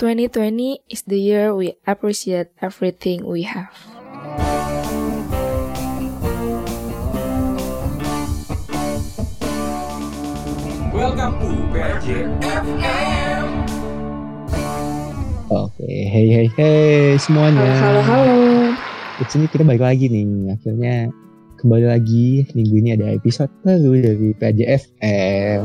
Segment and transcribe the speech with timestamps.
[0.00, 3.68] 2020 is the year we appreciate everything we have.
[10.88, 13.44] Welcome to PJFM.
[15.52, 17.60] Oke, hey hey hey semuanya.
[17.60, 18.72] Halo, halo, halo.
[19.20, 20.56] Di sini kita balik lagi nih.
[20.56, 21.12] Akhirnya
[21.60, 25.60] kembali lagi minggu ini ada episode baru dari PJFM.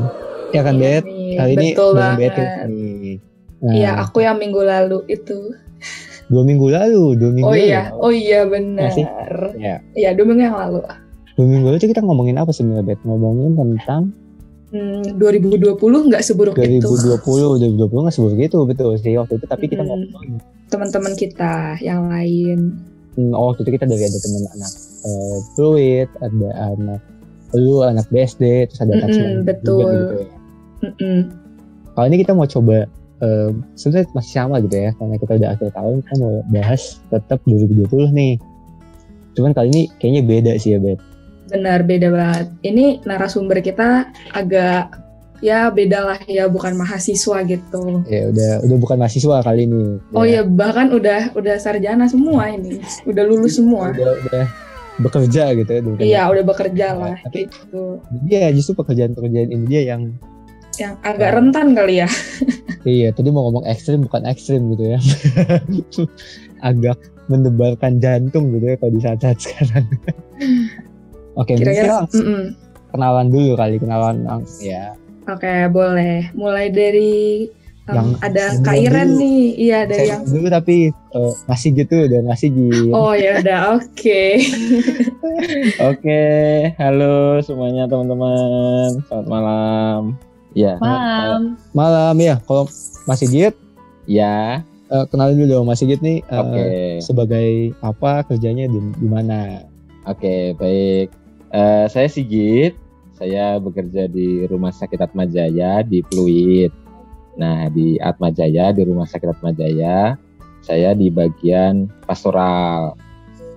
[0.51, 1.03] Ya kan, Iya Bet?
[1.39, 2.19] Kali ini bareng.
[2.19, 2.35] Bet
[2.67, 3.34] nih.
[3.65, 5.51] Nah, Iya, aku yang minggu lalu itu.
[6.25, 7.65] dua minggu lalu, dua minggu Oh lalu.
[7.65, 8.89] iya, oh iya benar.
[8.89, 9.05] Masih?
[9.57, 10.81] Ya, Iya, dua minggu yang lalu.
[11.33, 12.99] dua minggu lalu kita ngomongin apa sebenarnya, Bet?
[13.01, 14.13] Ngomongin tentang
[14.65, 16.83] Hmm, 2020 nggak seburuk itu.
[16.83, 19.45] 2020, 2020 nggak seburuk itu, betul sih waktu itu.
[19.45, 20.09] Tapi kita Mm-mm.
[20.09, 20.33] ngomongin
[20.65, 22.73] Teman-teman kita yang lain.
[23.15, 24.71] Hmm, oh waktu itu kita dari ada teman anak
[25.05, 27.01] eh, fluid, ada anak
[27.53, 29.79] lu anak BSD, terus ada sembilan betul.
[29.79, 30.37] juga gitu ya.
[30.83, 31.17] Mm-mm.
[31.93, 32.77] Kali ini kita mau coba
[33.25, 37.39] eh, sebenarnya masih sama gitu ya, karena kita udah akhir tahun kita mau bahas tetap
[37.43, 38.33] 2020 nih.
[39.33, 41.01] Cuman kali ini kayaknya beda sih ya, Bet.
[41.45, 42.45] Benar, beda banget.
[42.61, 44.95] Ini narasumber kita agak
[45.43, 48.01] ya beda lah ya, bukan mahasiswa gitu.
[48.07, 49.99] Ya udah udah bukan mahasiswa kali ini.
[50.11, 52.79] Oh Ya, iya, bahkan udah udah sarjana semua ini.
[53.03, 53.91] Udah lulus semua.
[53.91, 54.45] Udah udah
[54.95, 55.81] bekerja gitu ya.
[55.83, 56.03] bekerja.
[56.07, 57.99] Iya, udah bekerja lah Tapi- gitu.
[58.25, 60.15] Dia justru pekerjaan-pekerjaan ini dia yang
[60.75, 62.09] Yang agak rentan kali ya.
[62.85, 64.99] Iya, tadi mau ngomong ekstrim bukan ekstrim gitu ya.
[66.69, 69.89] Agak mendebarkan jantung gitu ya kalau di saat-saat sekarang.
[71.41, 72.43] Oke, mungkin kita Kira-kira langsung mm-mm.
[72.93, 74.93] kenalan dulu kali, kenalan langsung ya.
[75.25, 76.29] Oke, boleh.
[76.37, 77.49] Mulai dari
[77.89, 78.77] um, Yang ada Kak.
[78.77, 79.43] Iren nih.
[79.57, 82.67] Iya, dari Saya yang dulu tapi eh, ngasih gitu dan ngasih di.
[82.93, 84.23] Oh ya udah, oke.
[85.89, 86.21] Oke,
[86.77, 89.01] halo semuanya teman-teman.
[89.09, 90.01] Selamat malam.
[90.55, 91.59] Ya, Malam.
[91.75, 92.63] Malam ya, kalau
[93.03, 93.51] Mas Sigit,
[94.07, 96.65] ya, eh, kenalin dulu dong Mas Sigit nih eh, oke,
[97.03, 97.49] sebagai
[97.83, 99.67] apa kerjanya di, di mana?
[100.03, 101.11] oke, baik.
[101.51, 102.73] Eh, saya Sigit.
[103.15, 106.67] Saya bekerja di Rumah Sakit Atma Jaya di Pluit.
[107.35, 110.19] Nah, di Atma Jaya di Rumah Sakit Atma Jaya,
[110.59, 112.99] saya di bagian pastoral.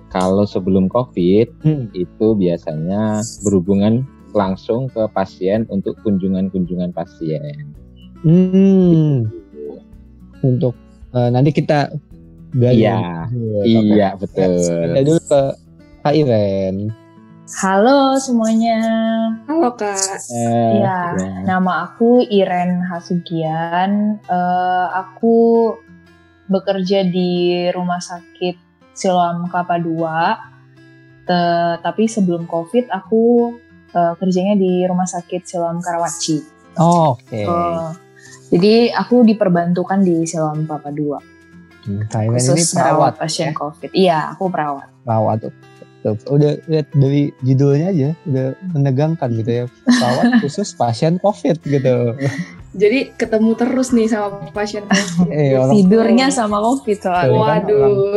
[0.09, 1.91] Kalau sebelum COVID Hmm.
[1.91, 7.73] itu biasanya berhubungan langsung ke pasien untuk kunjungan-kunjungan pasien.
[8.21, 9.27] Hmm.
[10.39, 10.75] Untuk
[11.11, 11.91] eh, nanti kita
[12.53, 12.83] gali.
[12.83, 13.65] Iya, Oke.
[13.65, 14.53] iya betul.
[14.59, 15.41] Kita dulu ke
[16.01, 16.75] Kak Iren.
[17.49, 18.77] Halo semuanya,
[19.49, 20.21] Halo Kak.
[20.29, 21.17] Eh, Iya.
[21.49, 24.21] nama aku Iren Hasugian.
[24.21, 25.73] Eh, aku
[26.45, 28.53] bekerja di Rumah Sakit
[28.93, 30.05] Siloam Kelapa II.
[31.25, 33.53] Te- tapi sebelum COVID aku
[33.89, 36.37] eh, kerjanya di Rumah Sakit Siloam Karawaci.
[36.77, 37.43] Oh, Oke.
[37.43, 37.87] Eh,
[38.49, 41.17] jadi aku diperbantukan di Siloam Kelapa II.
[41.79, 42.85] Hmm, Kak Iren ini Khusus perawat.
[42.91, 43.89] merawat pasien COVID.
[43.93, 44.87] Iya, aku perawat.
[45.05, 45.53] Perawat tuh.
[46.31, 49.63] Udah lihat dari judulnya aja udah menegangkan gitu ya.
[49.83, 51.95] Perawat khusus pasien COVID gitu.
[52.71, 55.27] Jadi ketemu terus nih sama pasien COVID.
[55.35, 57.27] Eh, Tidurnya sama COVID soalnya.
[57.27, 58.15] Tuh, kan, Waduh.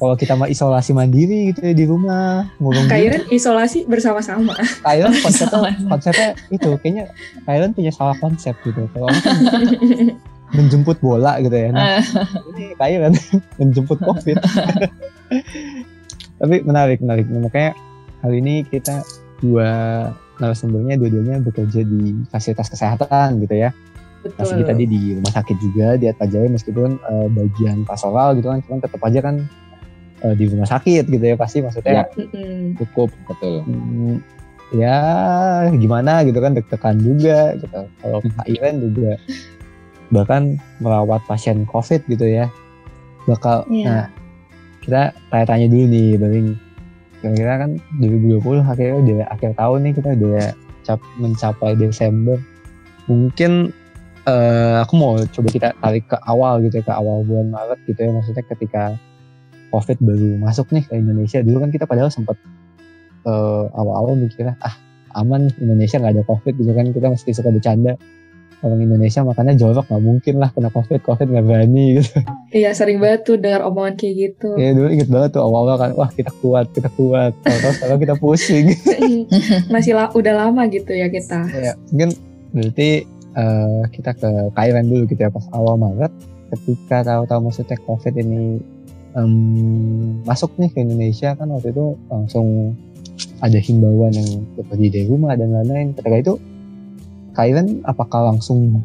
[0.00, 3.20] Kalau kita mah isolasi mandiri gitu ya di rumah ngurung Kak diri.
[3.20, 4.56] Iren isolasi bersama-sama.
[4.56, 7.04] Kak Iren konsepnya, konsepnya itu kayaknya
[7.44, 8.88] Kak Iren punya salah konsep gitu.
[8.96, 9.36] Kalau kan
[10.56, 11.68] menjemput bola gitu ya.
[11.68, 12.00] Nah,
[12.56, 13.12] ini Kak Iren
[13.60, 14.40] menjemput COVID.
[16.40, 17.28] Tapi menarik, menarik.
[17.28, 17.76] Nah, Makanya
[18.24, 19.04] hari ini kita
[19.44, 19.68] dua
[20.40, 23.70] narasumbernya dua-duanya bekerja di fasilitas kesehatan gitu ya.
[24.20, 24.68] Betul.
[24.68, 29.00] tadi di rumah sakit juga di Atmajaya meskipun eh, bagian pastoral gitu kan, cuman tetap
[29.00, 29.48] aja kan
[30.22, 32.04] eh, di rumah sakit gitu ya pasti maksudnya Ya.
[32.76, 33.64] Cukup betul.
[33.64, 34.14] mm,
[34.70, 34.98] ya
[35.74, 37.80] gimana gitu kan deg-degan juga gitu.
[38.00, 39.18] Kalau Kak Iren juga
[40.10, 42.46] bahkan merawat pasien COVID gitu ya.
[43.26, 43.84] Bakal Iya.
[43.86, 44.04] nah
[44.80, 46.46] kita tanya-tanya dulu nih paling
[47.20, 47.70] kira-kira kan
[48.00, 50.44] 2020 akhirnya udah akhir tahun nih kita udah
[50.82, 52.40] cap, mencapai Desember.
[53.06, 53.76] Mungkin
[54.24, 58.00] eh, aku mau coba kita tarik ke awal gitu ya, ke awal bulan Maret gitu
[58.00, 58.96] ya maksudnya ketika
[59.70, 61.38] COVID baru masuk nih ke Indonesia.
[61.40, 62.36] Dulu kan kita padahal sempat
[63.24, 64.74] eh, awal-awal mikirnya ah
[65.18, 66.86] aman nih Indonesia nggak ada COVID gitu kan.
[66.90, 67.94] Kita mesti suka bercanda
[68.60, 72.12] orang Indonesia makanya jorok nggak mungkin lah kena COVID COVID nggak berani gitu.
[72.52, 74.52] Iya sering banget tuh dengar omongan kayak gitu.
[74.60, 77.32] ya dulu inget banget tuh awal-awal kan wah kita kuat kita kuat.
[77.40, 78.76] Kalau sekarang kita pusing.
[79.74, 81.48] Masih la- udah lama gitu ya kita.
[81.56, 82.10] ya mungkin
[82.52, 82.88] berarti
[83.36, 86.12] eh, kita ke Kairan dulu gitu ya pas awal Maret.
[86.50, 88.58] Ketika tahu-tahu maksudnya COVID ini
[89.16, 89.32] em,
[90.22, 92.76] masuk nih ke Indonesia kan waktu itu langsung
[93.40, 96.34] ada himbauan yang bekerja dari rumah dan lain-lain ketika itu
[97.30, 98.82] Kairan apakah langsung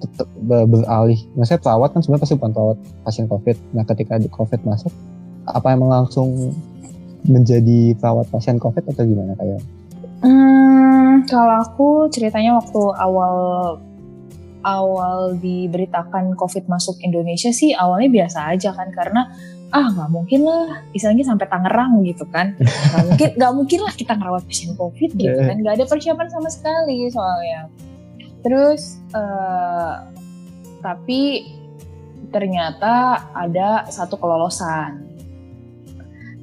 [0.00, 1.20] tetap ber- beralih?
[1.36, 3.56] Maksudnya perawat kan sebenarnya pasti bukan perawat pasien COVID.
[3.76, 4.92] Nah ketika di COVID masuk,
[5.44, 6.56] apa emang langsung
[7.26, 9.60] menjadi perawat pasien COVID atau gimana kayak?
[10.24, 13.34] Hmm, kalau aku ceritanya waktu awal
[14.66, 19.30] awal diberitakan COVID masuk Indonesia sih awalnya biasa aja kan karena
[19.74, 22.54] ah nggak mungkin lah misalnya sampai Tangerang gitu kan.
[22.90, 25.56] Nggak mungkin nggak mungkin lah kita ngerawat pasien COVID gitu kan.
[25.58, 27.66] Nggak ada persiapan sama sekali soalnya.
[28.46, 29.94] Terus eh,
[30.82, 31.22] tapi
[32.30, 35.02] ternyata ada satu kelolosan.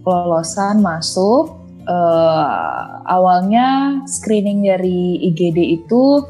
[0.03, 6.27] Kelolosan masuk eh, awalnya screening dari IGD itu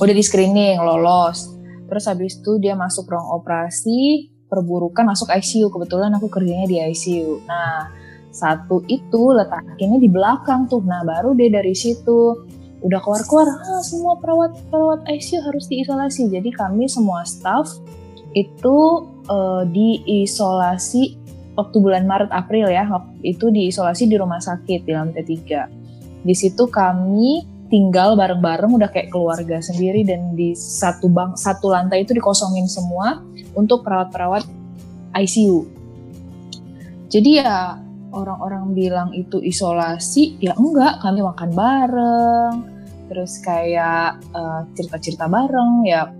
[0.00, 1.54] udah di screening lolos.
[1.84, 7.42] Terus habis itu dia masuk ruang operasi perburukan masuk ICU kebetulan aku kerjanya di ICU
[7.48, 7.90] nah
[8.34, 10.82] satu itu letaknya di belakang tuh.
[10.82, 12.42] Nah baru deh dari situ.
[12.84, 16.28] Udah keluar-keluar ah, semua perawat perawat ICU harus diisolasi.
[16.28, 17.78] Jadi kami semua staff
[18.34, 21.16] itu eh, diisolasi
[21.54, 22.90] waktu bulan Maret April ya.
[22.90, 25.84] Waktu itu diisolasi di rumah sakit di lantai 3
[26.24, 32.04] di situ kami tinggal bareng-bareng udah kayak keluarga sendiri dan di satu bang satu lantai
[32.04, 33.24] itu dikosongin semua
[33.56, 34.44] untuk perawat-perawat
[35.14, 35.64] ICU.
[37.08, 37.78] Jadi ya
[38.14, 42.54] orang-orang bilang itu isolasi, ya enggak, kami makan bareng,
[43.10, 46.10] terus kayak eh, cerita-cerita bareng, ya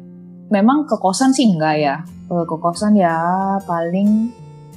[0.50, 3.20] memang ke kosan sih enggak ya, Eh, ke kosan ya
[3.68, 4.32] paling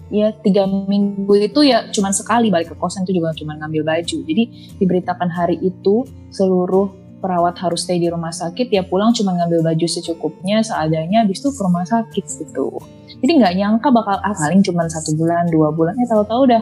[0.07, 4.17] ya tiga minggu itu ya cuman sekali balik ke kosan itu juga cuma ngambil baju.
[4.23, 4.43] Jadi
[4.79, 9.85] diberitakan hari itu seluruh perawat harus stay di rumah sakit ya pulang cuma ngambil baju
[9.89, 12.77] secukupnya seadanya habis itu ke rumah sakit gitu.
[13.17, 16.61] Jadi nggak nyangka bakal ah paling cuma satu bulan dua bulan ya tahu-tahu udah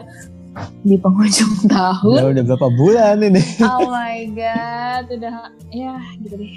[0.82, 2.18] di penghujung tahun.
[2.18, 3.42] Udah, udah berapa bulan ini?
[3.60, 5.34] Oh my god, udah
[5.70, 6.52] ya gitu deh.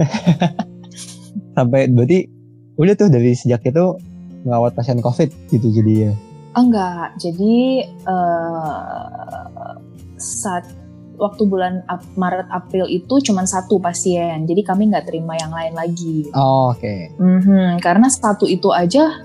[1.56, 2.32] Sampai berarti
[2.80, 4.00] udah tuh dari sejak itu
[4.48, 6.12] merawat pasien COVID gitu jadi ya.
[6.52, 7.56] Oh, enggak, jadi
[7.86, 9.72] eh,
[10.16, 10.68] saat
[11.16, 15.72] waktu bulan Ap- Maret April itu cuma satu pasien, jadi kami nggak terima yang lain
[15.72, 16.28] lagi.
[16.32, 17.14] Oh, Oke.
[17.14, 19.22] Mhm, karena satu itu aja,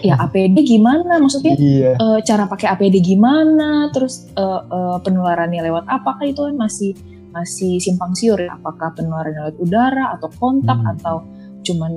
[0.00, 1.16] ya APD gimana?
[1.16, 1.92] Maksudnya Iya.
[1.94, 3.88] eh, cara pakai APD gimana?
[3.90, 6.18] Terus eh, eh, penularannya lewat apa?
[6.18, 6.92] Kan itu kan masih
[7.30, 8.52] masih simpang siur ya.
[8.52, 10.92] Apakah penularannya lewat udara atau kontak Hmm.
[10.92, 11.16] atau
[11.60, 11.96] cuman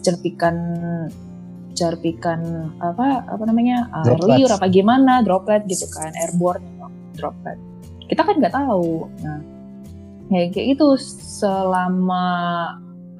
[0.00, 0.56] cerpikan
[1.80, 4.36] cerpikan apa apa namanya air Droplets.
[4.36, 6.64] liur apa gimana droplet gitu kan airborne
[7.16, 7.56] droplet.
[8.04, 9.08] Kita kan nggak tahu.
[9.24, 9.40] Nah
[10.28, 11.00] ya kayak gitu.
[11.40, 12.26] Selama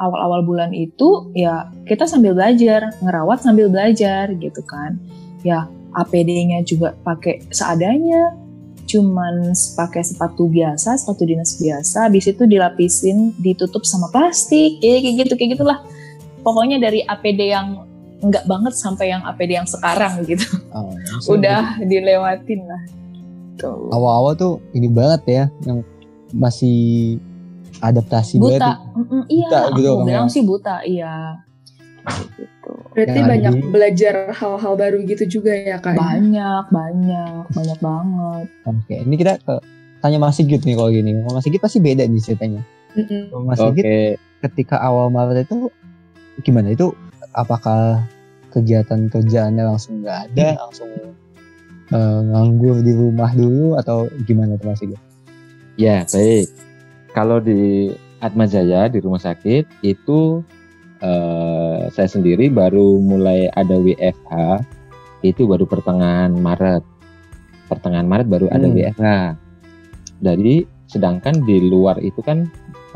[0.00, 5.00] awal-awal bulan itu ya kita sambil belajar ngerawat sambil belajar gitu kan.
[5.40, 5.64] Ya
[5.96, 8.36] APD-nya juga pakai seadanya
[8.90, 15.26] cuman pakai sepatu biasa sepatu dinas biasa habis itu dilapisin ditutup sama plastik ya kayak
[15.26, 15.78] gitu kayak gitulah.
[16.40, 17.89] Pokoknya dari APD yang
[18.20, 20.92] enggak banget sampai yang APD yang sekarang gitu Oh,
[21.34, 22.82] udah dilewatin lah
[23.56, 25.80] tuh awal-awal tuh ini banget ya yang
[26.30, 27.16] masih
[27.78, 28.60] adaptasi banget.
[28.60, 30.06] buta Mm-mm, iya Buta gitu aku orangnya.
[30.06, 31.14] bilang sih buta iya
[32.34, 35.94] gitu Berarti banyak belajar hal-hal baru gitu juga ya kak?
[35.94, 39.54] banyak banyak banyak banget Oke, ini kita ke
[40.00, 41.12] tanya Mas Sigit nih kalau gini.
[41.14, 42.62] Kalau Mas Sigit pasti beda nih ceritanya.
[42.94, 43.22] Mm-mm.
[43.28, 43.86] Kalau Mas Sigit
[44.40, 45.68] ketika awal Maret itu
[46.40, 46.68] gimana?
[46.68, 46.96] Itu
[47.34, 48.02] apakah
[48.50, 50.90] kegiatan kerjaannya langsung nggak ada, langsung
[51.90, 55.00] eh, nganggur di rumah dulu atau gimana tuh Mas Sigit?
[55.78, 56.46] ya baik.
[57.10, 60.44] Kalau di Atma Jaya di rumah sakit itu
[61.00, 64.32] eh, saya sendiri baru mulai ada WFH
[65.24, 66.84] itu baru pertengahan Maret.
[67.70, 68.76] Pertengahan Maret baru ada Hmm.
[68.76, 69.06] WFH.
[70.20, 70.54] Jadi
[70.90, 72.44] sedangkan di luar itu kan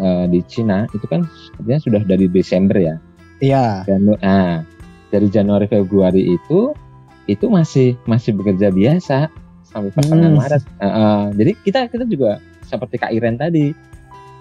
[0.03, 1.25] eh, di Cina itu kan
[1.57, 2.97] sebenarnya sudah dari Desember ya.
[3.39, 3.83] Iya.
[3.87, 4.63] Janu- nah,
[5.11, 6.75] dari Januari Februari itu
[7.25, 9.33] itu masih masih bekerja biasa
[9.65, 10.41] sampai pertengahan Hmm.
[10.41, 10.63] Maret.
[10.77, 13.73] Uh, uh, jadi kita kita juga seperti Kak Iren tadi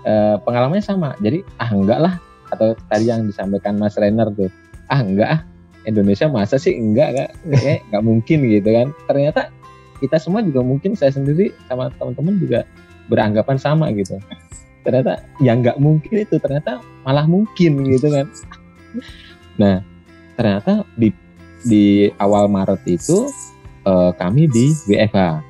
[0.04, 1.16] uh, pengalamannya sama.
[1.20, 2.14] Jadi ah enggak lah
[2.52, 4.52] atau tadi yang disampaikan Mas Renner tuh
[4.92, 5.42] ah enggak ah
[5.84, 8.88] Indonesia masa sih enggak enggak kayak nggak mungkin gitu kan.
[9.08, 9.42] Ternyata
[10.04, 12.60] kita semua juga mungkin saya sendiri sama teman-teman juga
[13.08, 14.20] beranggapan sama gitu.
[14.84, 18.28] Ternyata yang nggak mungkin itu ternyata malah mungkin gitu kan.
[19.58, 19.86] Nah,
[20.34, 21.14] ternyata di
[21.64, 23.30] di awal Maret itu
[23.88, 25.42] eh, kami di WFH.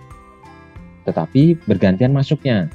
[1.03, 2.69] Tetapi bergantian masuknya.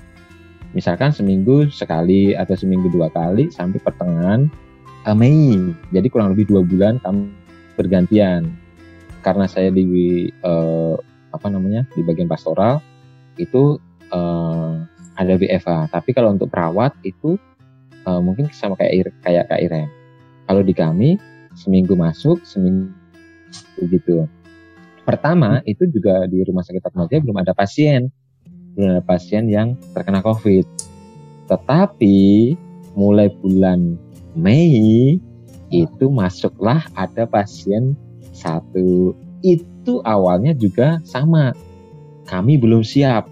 [0.76, 4.50] Misalkan seminggu sekali atau seminggu dua kali sampai pertengahan
[5.06, 5.72] eh, Mei.
[5.94, 7.30] Jadi kurang lebih dua bulan kami
[7.78, 8.50] bergantian.
[9.22, 9.84] Karena saya di
[10.28, 10.96] eh,
[11.28, 12.80] apa namanya di bagian pastoral
[13.38, 13.78] itu
[14.10, 14.72] eh,
[15.18, 15.94] ada WFH.
[15.94, 17.38] Tapi kalau untuk perawat itu
[18.02, 19.97] eh, mungkin sama kayak kayak Kak Iren
[20.48, 21.20] Kalau di kami
[21.52, 22.88] seminggu masuk, seminggu
[23.76, 24.24] begitu.
[25.04, 28.08] Pertama itu juga di rumah sakit Atmaja belum ada pasien,
[28.76, 30.64] belum ada pasien yang terkena COVID.
[31.48, 32.18] Tetapi
[32.96, 33.96] mulai bulan
[34.36, 35.16] Mei
[35.68, 37.96] itu masuklah ada pasien
[38.32, 39.12] satu.
[39.40, 41.52] Itu awalnya juga sama.
[42.28, 43.28] Kami belum siap.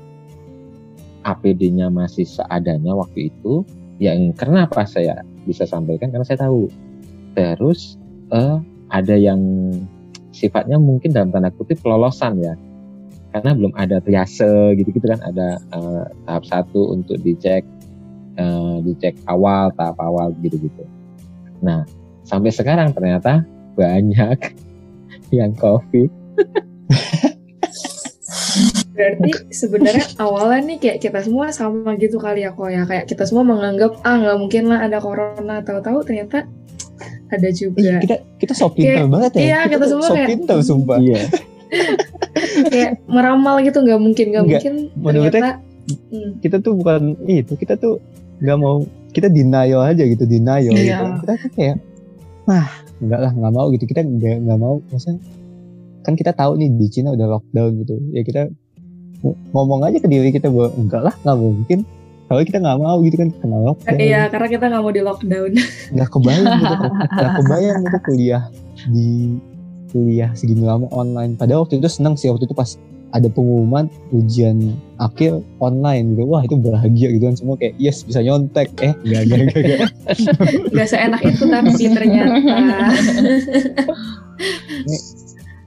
[1.26, 3.66] APD-nya masih seadanya waktu itu.
[4.00, 6.85] Yang kenapa saya bisa sampaikan karena saya tahu.
[7.36, 8.00] Terus
[8.32, 8.56] eh,
[8.88, 9.40] ada yang
[10.32, 12.56] sifatnya mungkin dalam tanda kutip kelolosan ya.
[13.36, 17.62] Karena belum ada triase gitu-gitu kan ada eh, tahap satu untuk dicek
[18.40, 20.88] eh, dicek awal tahap awal gitu-gitu.
[21.60, 21.84] Nah,
[22.24, 23.44] sampai sekarang ternyata
[23.76, 24.56] banyak
[25.36, 26.10] yang COVID.
[28.96, 33.28] Berarti sebenarnya awalnya nih kayak kita semua sama gitu kali ya kok ya kayak kita
[33.28, 36.48] semua menganggap ah nggak mungkin lah ada corona tahu-tahu ternyata
[37.26, 39.40] ada juga kita kita so pintar Kayak- banget ya.
[39.40, 40.98] iya, kita semua so kayak- pintar sumpah.
[40.98, 41.20] Iya.
[42.72, 45.58] kayak meramal gitu nggak mungkin nggak mungkin ternyata
[46.10, 47.98] hmm, Kita tuh bukan itu, kita tuh
[48.38, 50.78] nggak mau kita denial aja gitu, denial Iya.
[50.78, 51.04] gitu.
[51.24, 51.76] Kita tuh kayak
[52.46, 53.84] ah nggak lah nggak mau gitu.
[53.84, 55.18] Kita nggak nggak mau maksudnya
[56.02, 57.94] kan kita tahu nih di Cina udah lockdown gitu.
[58.12, 58.42] Ya kita
[59.20, 61.78] ng- ngomong aja ke diri kita bahwa enggak lah nggak mungkin.
[62.26, 63.98] Kalau kita nggak mau gitu kan kena lockdown.
[64.02, 65.50] iya karena kita nggak mau di lockdown.
[65.94, 68.42] Nggak kebayang gitu nggak kebayang gitu kuliah
[68.90, 69.38] di
[69.94, 71.38] kuliah segini lama online.
[71.38, 72.74] Padahal waktu itu seneng sih waktu itu pas
[73.14, 76.26] ada pengumuman ujian akhir online gitu.
[76.26, 77.36] Wah itu bahagia gitu kan.
[77.38, 78.74] Semua kayak yes bisa nyontek.
[78.82, 79.90] Eh enggak enggak enggak, enggak.
[80.74, 82.34] nggak seenak itu tapi ternyata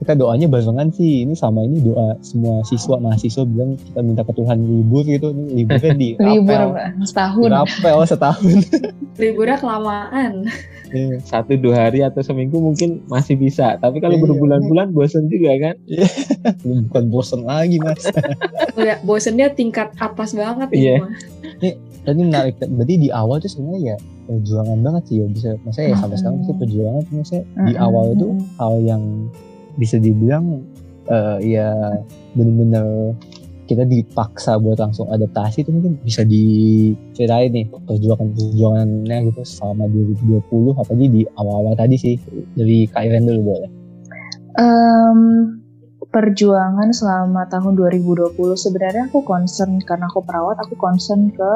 [0.00, 1.28] kita doanya barengan sih.
[1.28, 5.30] Ini sama ini doa semua siswa mahasiswa bilang kita minta ke Tuhan libur gitu.
[5.30, 6.60] Ini liburnya di libur
[7.04, 7.44] setahun.
[7.44, 8.58] Di rapel setahun.
[9.20, 10.48] Liburnya kelamaan.
[10.88, 11.20] Iya.
[11.20, 13.76] Satu dua hari atau seminggu mungkin masih bisa.
[13.76, 14.24] Tapi kalau Iya.
[14.24, 15.76] berbulan-bulan bosan juga kan.
[16.88, 18.00] bukan bosen lagi mas.
[18.74, 20.96] Udah bosennya tingkat atas banget nih Iya.
[21.04, 21.12] mah.
[22.00, 25.26] Tadi menarik, berarti di awal tuh sebenarnya ya perjuangan banget sih ya.
[25.28, 29.02] Bisa, maksudnya ya sampai sekarang sih perjuangan, maksudnya di awal itu hal yang
[29.80, 30.60] bisa dibilang
[31.08, 31.72] eh, ya
[32.36, 33.16] bener-bener
[33.70, 41.06] kita dipaksa buat langsung adaptasi itu mungkin bisa diceritain nih perjuangan-perjuangannya gitu selama 2020 apalagi
[41.06, 42.14] di awal-awal tadi sih
[42.58, 43.70] dari Kak Iren dulu boleh.
[44.58, 45.20] Em,
[46.10, 51.52] perjuangan selama tahun 2020 sebenarnya aku concern karena aku perawat aku concern ke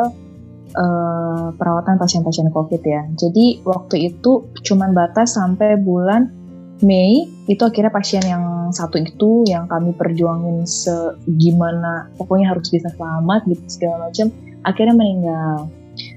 [0.71, 3.02] eh, perawatan pasien-pasien COVID ya.
[3.19, 6.43] Jadi waktu itu cuman batas sampai bulan
[6.83, 13.47] Mei itu akhirnya pasien yang satu itu yang kami perjuangin segimana pokoknya harus bisa selamat
[13.47, 14.26] gitu segala macam
[14.66, 15.71] akhirnya meninggal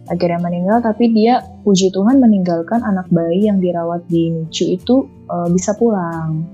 [0.09, 4.95] akhirnya meninggal tapi dia puji Tuhan meninggalkan anak bayi yang dirawat di NICU itu
[5.29, 6.47] eh, bisa pulang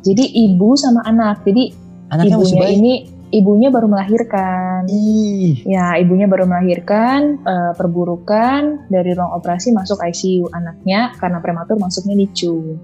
[0.00, 1.72] jadi ibu sama anak jadi
[2.12, 2.74] Anaknya ibunya bayi.
[2.78, 2.92] ini
[3.34, 10.52] ibunya baru melahirkan Ih, Ya, ibunya baru melahirkan, eh, perburukan dari ruang operasi masuk ICU
[10.52, 12.78] anaknya karena prematur masuknya NICU.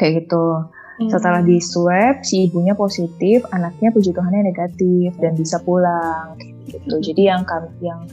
[0.00, 0.64] Kayak gitu.
[1.08, 6.36] Setelah di swab, si ibunya positif, anaknya puji Tuhannya negatif dan bisa pulang.
[6.68, 6.92] Gitu.
[7.12, 8.04] Jadi yang kami yang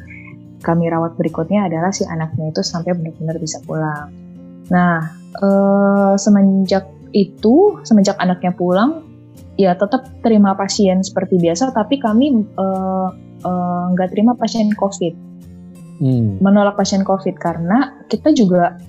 [0.64, 4.08] kami rawat berikutnya adalah si anaknya itu sampai benar-benar bisa pulang.
[4.72, 5.04] Nah,
[5.36, 9.04] eh, semenjak itu, semenjak anaknya pulang,
[9.60, 13.08] ya tetap terima pasien seperti biasa, tapi kami eh,
[13.44, 15.14] eh, nggak terima pasien COVID,
[16.02, 16.40] hmm.
[16.40, 18.80] menolak pasien COVID karena kita juga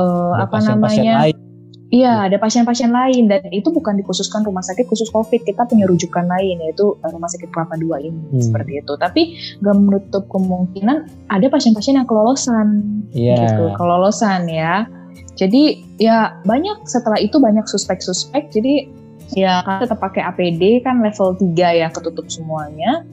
[0.00, 1.22] eh, apa pasien-pasien namanya?
[1.28, 1.51] lain.
[1.92, 6.24] Iya, ada pasien-pasien lain dan itu bukan dikhususkan rumah sakit khusus COVID, kita punya rujukan
[6.24, 8.40] lain yaitu eh, rumah sakit Kelapa Dua ini Hmm.
[8.40, 8.92] seperti itu.
[8.96, 9.22] Tapi
[9.60, 12.68] nggak menutup kemungkinan ada pasien-pasien yang kelolosan
[13.12, 13.36] Iya.
[13.44, 14.88] gitu, kelolosan ya.
[15.36, 18.48] Jadi ya banyak setelah itu banyak suspek-suspek.
[18.48, 18.88] Jadi
[19.36, 23.04] ya kan tetap pakai APD kan level 3 ya ketutup semuanya.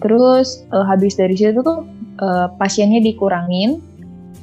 [0.00, 1.84] Terus eh, habis dari situ tuh
[2.16, 3.91] eh, pasiennya dikurangin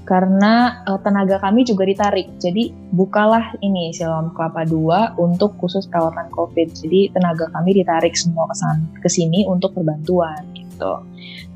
[0.10, 2.42] karena eh, tenaga kami juga ditarik.
[2.42, 6.74] Jadi bukalah ini Siloam Kelapa 2 untuk khusus perawatan COVID.
[6.74, 8.50] Jadi tenaga kami ditarik semua
[8.98, 11.06] ke sini untuk perbantuan gitu.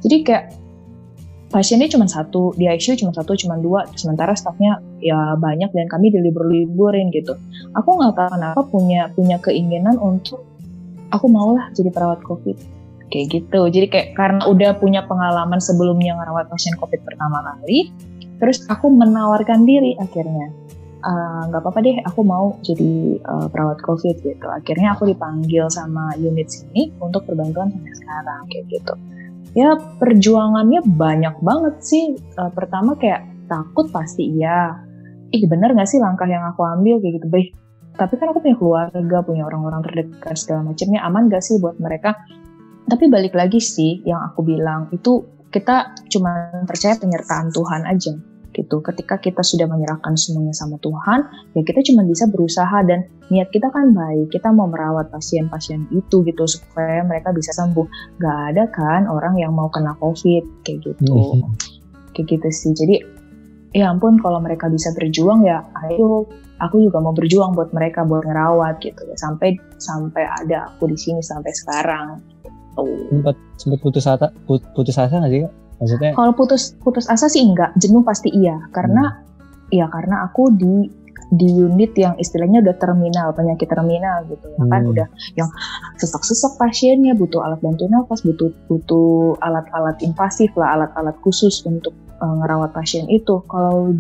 [0.05, 0.45] Jadi kayak
[1.49, 6.09] pasiennya cuma satu di ICU cuma satu cuma dua sementara stafnya ya banyak dan kami
[6.09, 7.37] dilibur-liburin gitu
[7.77, 10.41] aku nggak tahu kenapa punya punya keinginan untuk
[11.13, 12.57] aku maulah jadi perawat covid
[13.13, 17.93] kayak gitu jadi kayak karena udah punya pengalaman sebelumnya ngerawat pasien covid pertama kali
[18.43, 20.51] terus aku menawarkan diri akhirnya.
[20.99, 24.47] "Ah, nggak apa-apa deh aku mau jadi eh, perawat covid gitu.
[24.51, 28.93] Akhirnya aku dipanggil sama unit sini untuk perbantuan sampai sekarang kayak gitu.
[29.55, 32.19] Ya perjuangannya banyak banget sih.
[32.19, 34.75] Eh, pertama kayak takut pasti iya.
[35.33, 37.27] ih bener gak sih langkah yang aku ambil kayak gitu.
[37.31, 37.49] Baik
[37.93, 40.99] tapi kan aku punya keluarga punya orang-orang terdekat segala macamnya.
[41.05, 42.17] Aman gak sih buat mereka?
[42.89, 45.23] Tapi balik lagi sih yang aku bilang itu
[45.53, 48.79] kita cuma percaya penyertaan Tuhan aja gitu.
[48.79, 51.25] Ketika kita sudah menyerahkan semuanya sama Tuhan,
[51.57, 54.29] ya kita cuma bisa berusaha dan niat kita kan baik.
[54.29, 58.17] Kita mau merawat pasien-pasien itu gitu supaya mereka bisa sembuh.
[58.21, 61.13] Gak ada kan orang yang mau kena COVID kayak gitu.
[61.13, 61.49] Mhm.
[62.13, 62.71] Kayak gitu sih.
[62.77, 62.95] Jadi
[63.73, 66.29] ya ampun kalau mereka bisa berjuang ya ayo
[66.61, 70.97] aku juga mau berjuang buat mereka buat ngerawat gitu ya sampai sampai ada aku di
[70.97, 72.21] sini sampai sekarang.
[72.73, 72.89] Tuh.
[73.09, 77.27] sempat sempat putus asa put- putus asa nggak sih kak maksudnya Kalau putus putus asa
[77.27, 78.55] sih enggak, jenuh pasti iya.
[78.71, 79.19] Karena
[79.67, 80.87] ya karena aku di
[81.33, 84.91] di unit yang istilahnya udah terminal, penyakit terminal gitu ya kan Hmm.
[84.93, 85.49] udah yang
[85.97, 92.33] sesak-sesak pasiennya butuh alat bantu nafas, butuh butuh alat-alat invasif lah, alat-alat khusus untuk eh,
[92.39, 93.41] ngerawat pasien itu.
[93.49, 93.91] Kalau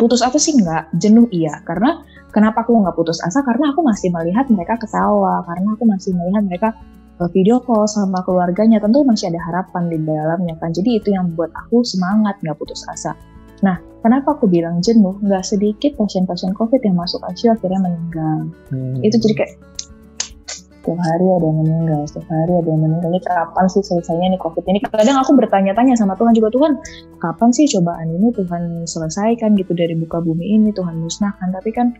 [0.00, 1.60] putus asa sih enggak, jenuh iya.
[1.68, 2.00] Karena
[2.32, 3.44] kenapa aku nggak putus asa?
[3.44, 6.68] Karena aku masih melihat mereka ketawa, karena aku masih melihat mereka
[7.30, 10.74] video call sama keluarganya tentu masih ada harapan di dalamnya kan.
[10.74, 13.14] Jadi itu yang membuat aku semangat nggak putus asa.
[13.62, 15.14] Nah kenapa aku bilang jenuh?
[15.22, 18.38] Nggak sedikit pasien-pasien covid yang masuk ICU akhirnya meninggal.
[18.74, 18.98] Hmm.
[19.00, 19.52] itu jadi kayak
[20.84, 23.08] setiap hari ada yang meninggal setiap hari ada yang meninggal.
[23.14, 24.78] Ini kapan sih selesainya nih covid ini?
[24.82, 26.72] Kadang aku bertanya-tanya sama Tuhan juga Tuhan
[27.22, 28.34] kapan sih cobaan ini?
[28.34, 31.54] Tuhan selesaikan gitu dari buka bumi ini Tuhan musnahkan.
[31.54, 31.94] Tapi kan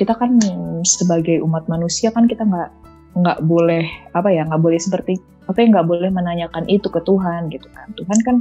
[0.00, 0.40] kita kan
[0.82, 5.18] sebagai umat manusia kan kita nggak nggak boleh apa ya nggak boleh seperti
[5.50, 7.90] apa ya nggak boleh menanyakan itu ke Tuhan gitu kan.
[7.98, 8.36] Tuhan kan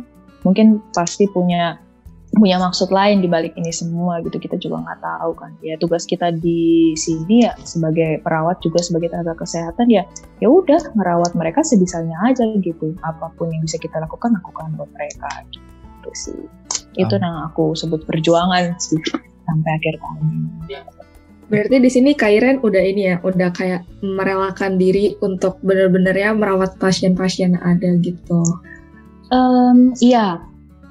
[0.46, 1.82] mungkin pasti punya
[2.30, 4.38] punya maksud lain di balik ini semua gitu.
[4.38, 5.52] Kita juga nggak tahu kan.
[5.66, 10.06] Ya tugas kita di sini ya sebagai perawat juga sebagai tenaga kesehatan ya
[10.38, 12.94] ya udah merawat mereka sebisanya aja gitu.
[13.02, 16.42] Apa pun yang bisa kita lakukan lakukan buat mereka gitu sih.
[16.94, 19.02] Itu yang aku sebut perjuangan sih
[19.50, 20.99] sampai akhir tahun ini.
[21.50, 26.78] Berarti di sini Kairen udah ini ya, udah kayak merelakan diri untuk bener-bener ya merawat
[26.78, 28.42] pasien-pasien yang ada gitu.
[29.34, 30.38] Em, iya,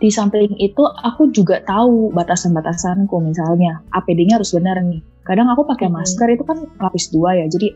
[0.02, 4.98] di samping itu aku juga tahu batasan-batasanku misalnya APD-nya harus benar nih.
[5.22, 7.74] Kadang aku pakai masker itu kan lapis dua ya, jadi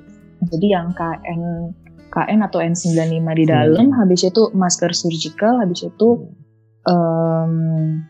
[0.50, 1.70] jadi yang KN
[2.12, 6.08] KN atau N95 di dalam, habis itu masker surgical, habis itu
[6.86, 7.52] em,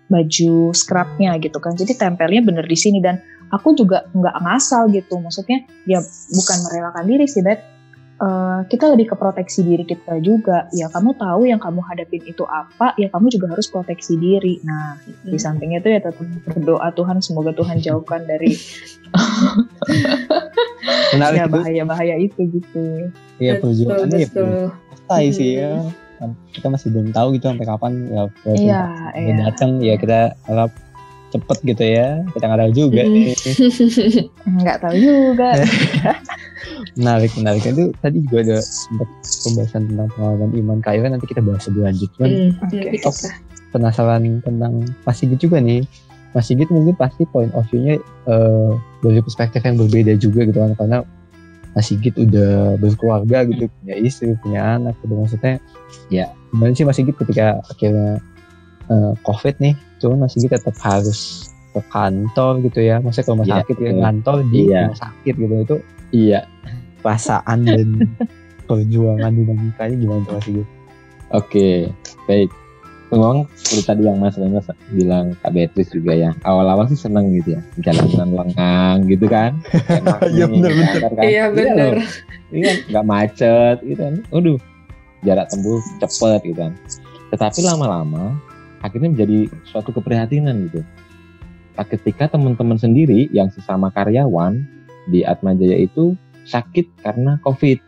[0.08, 1.76] baju scrubnya gitu kan.
[1.76, 3.20] Jadi tempelnya bener di sini dan
[3.52, 5.20] aku juga nggak ngasal gitu.
[5.20, 6.00] Maksudnya ya
[6.32, 7.60] bukan merelakan diri sih, Beb.
[8.22, 10.70] Eh, kita lebih ke proteksi diri kita juga.
[10.70, 14.62] Ya kamu tahu yang kamu hadapin itu apa, ya kamu juga harus proteksi diri.
[14.62, 14.94] Nah,
[15.26, 18.54] di samping itu ya tetap berdoa Tuhan semoga Tuhan jauhkan dari
[21.14, 22.84] menarik ya itu bahaya-bahaya itu gitu.
[23.42, 24.46] ya perjuangannya ya betul.
[24.46, 24.70] belum
[25.02, 25.62] selesai sih Hmm.
[25.62, 25.72] ya
[26.22, 28.80] Kan kita masih belum tahu gitu sampai kapan ya Iya, vaksinnya
[29.18, 29.34] iya.
[29.50, 30.70] datang ya kita harap
[31.32, 32.20] cepet gitu ya.
[32.30, 33.32] Kita nggak tahu juga nih.
[34.62, 35.48] Nggak tahu juga.
[36.98, 37.62] menarik menarik.
[37.64, 39.08] Itu tadi juga ada sempat
[39.44, 42.08] pembahasan tentang pengalaman iman kayu nanti kita bahas lebih lanjut.
[42.16, 43.10] Cuman Hmm, kita.
[43.72, 45.80] penasaran tentang Mas Sigit juga nih.
[46.32, 47.96] Mas Sigit mungkin pasti point of view-nya
[48.28, 50.76] eh, dari perspektif yang berbeda juga gitu kan.
[50.76, 50.98] Karena
[51.72, 55.12] Mas Sigit udah berkeluarga gitu punya istri punya anak gitu.
[55.16, 55.56] Maksudnya
[56.08, 58.20] ya gimana sih Mas Sigit ketika akhirnya
[58.88, 61.20] eh, covid nih cuman Mas Sigit tetap harus
[61.70, 64.02] ke kantor gitu ya maksudnya ke rumah Iya, sakit ya betul.
[64.02, 64.80] kantor di Iya.
[64.82, 65.76] rumah sakit gitu itu
[66.12, 66.40] Iya,
[67.00, 67.88] perasaan dan
[68.68, 70.68] perjuangan dinamikanya gimana tuh Mas Sigit?
[71.30, 71.68] oke,
[72.26, 72.50] baik.
[73.08, 76.32] Memang seperti tadi yang Mas Renus bilang Kak Beatrice juga ya.
[76.42, 79.60] Awal-awal sih seneng gitu ya, jalanan lengang gitu kan.
[80.32, 81.10] Iya, bener, bener.
[81.10, 81.22] kan.
[81.22, 81.94] Iya bener.
[82.48, 84.14] Iya, nggak macet gitu kan.
[84.28, 84.56] Waduh,
[85.22, 86.72] jarak tempuh cepet gitu kan.
[87.28, 88.32] Tetapi lama-lama
[88.82, 90.82] akhirnya menjadi suatu keprihatinan gitu.
[91.78, 94.60] Nah, Ketika teman-teman sendiri yang sesama karyawan
[95.08, 96.14] di Atmajaya itu
[96.46, 97.78] sakit karena COVID.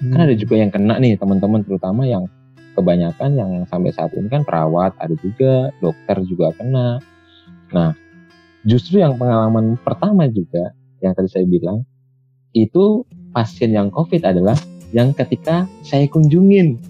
[0.00, 2.24] Kan ada juga yang kena nih teman-teman terutama yang
[2.72, 7.02] kebanyakan yang sampai saat ini kan perawat, ada juga dokter juga kena.
[7.74, 7.92] Nah,
[8.64, 10.72] justru yang pengalaman pertama juga
[11.04, 11.84] yang tadi saya bilang
[12.56, 13.04] itu
[13.36, 14.56] pasien yang COVID adalah
[14.90, 16.80] yang ketika saya kunjungin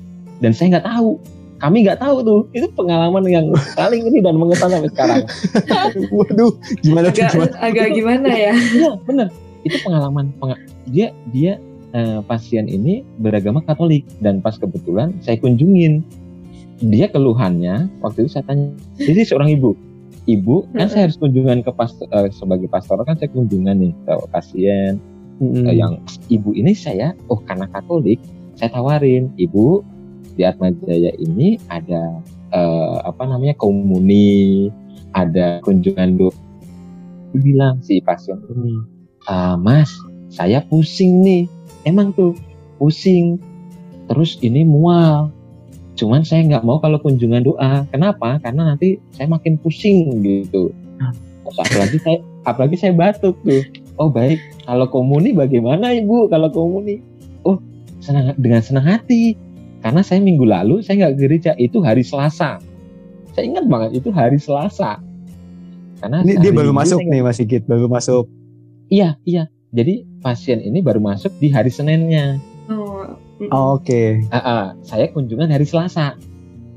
[0.41, 1.21] dan saya nggak tahu,
[1.61, 2.41] kami nggak tahu tuh.
[2.57, 5.21] Itu pengalaman yang paling ini dan mengesan sampai sekarang.
[6.17, 7.55] Waduh, gimana tuh Agak, gimana?
[7.61, 8.53] agak gimana ya?
[8.81, 9.29] Iya bener,
[9.63, 10.33] itu pengalaman.
[10.41, 11.61] Penga- dia dia
[11.93, 14.09] eh, pasien ini beragama Katolik.
[14.25, 16.01] Dan pas kebetulan saya kunjungin.
[16.81, 19.77] Dia keluhannya waktu itu saya tanya jadi seorang ibu.
[20.25, 23.05] Ibu kan saya harus kunjungan ke pas eh, sebagai pastor.
[23.05, 24.97] Kan saya kunjungan nih ke pasien.
[25.41, 25.69] Mm-mm.
[25.69, 26.01] Eh, yang
[26.33, 28.21] ibu ini saya oh karena Katolik
[28.61, 29.81] saya tawarin ibu
[30.35, 32.21] di Atmajaya ini ada
[32.53, 34.69] eh, apa namanya komuni
[35.15, 36.31] ada kunjungan do
[37.31, 38.75] bilang si pasien ini,
[39.31, 39.95] "Ah, Mas,
[40.31, 41.43] saya pusing nih.
[41.83, 42.39] Emang tuh
[42.79, 43.39] pusing.
[44.07, 45.35] Terus ini mual.
[45.99, 47.85] Cuman saya nggak mau kalau kunjungan doa.
[47.91, 48.39] Kenapa?
[48.41, 50.71] Karena nanti saya makin pusing gitu.
[51.51, 53.63] Apalagi saya apalagi saya batuk tuh.
[53.99, 54.39] Oh baik.
[54.65, 56.31] Kalau komuni bagaimana ibu?
[56.31, 57.03] Kalau komuni?
[57.43, 57.59] Oh
[57.99, 59.35] senang dengan senang hati.
[59.81, 62.61] Karena saya minggu lalu saya nggak gereja itu hari Selasa.
[63.33, 65.01] Saya ingat banget itu hari Selasa.
[66.01, 68.25] Karena Ini dia baru masuk nih Mas Sigit, baru masuk.
[68.89, 69.49] Iya, iya.
[69.71, 72.43] Jadi pasien ini baru masuk di hari Seninnya.
[72.67, 73.07] Oh,
[73.39, 73.49] mm.
[73.53, 74.25] Oh, Oke.
[74.35, 76.19] Ah, ah, saya kunjungan hari Selasa.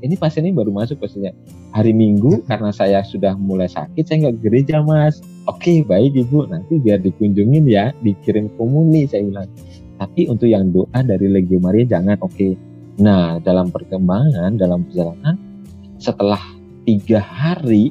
[0.04, 1.32] Ini pasien ini baru masuk pastinya.
[1.72, 5.18] Hari Minggu karena saya sudah mulai sakit, saya nggak ke gereja mas.
[5.48, 6.44] Oke, baik ibu.
[6.44, 9.48] Nanti biar dikunjungin ya, dikirim komuni saya bilang.
[9.96, 12.20] Tapi untuk yang doa dari Legio Maria jangan.
[12.20, 12.54] Oke.
[12.94, 15.34] Nah, dalam perkembangan, dalam perjalanan,
[15.98, 16.38] setelah
[16.84, 17.90] tiga hari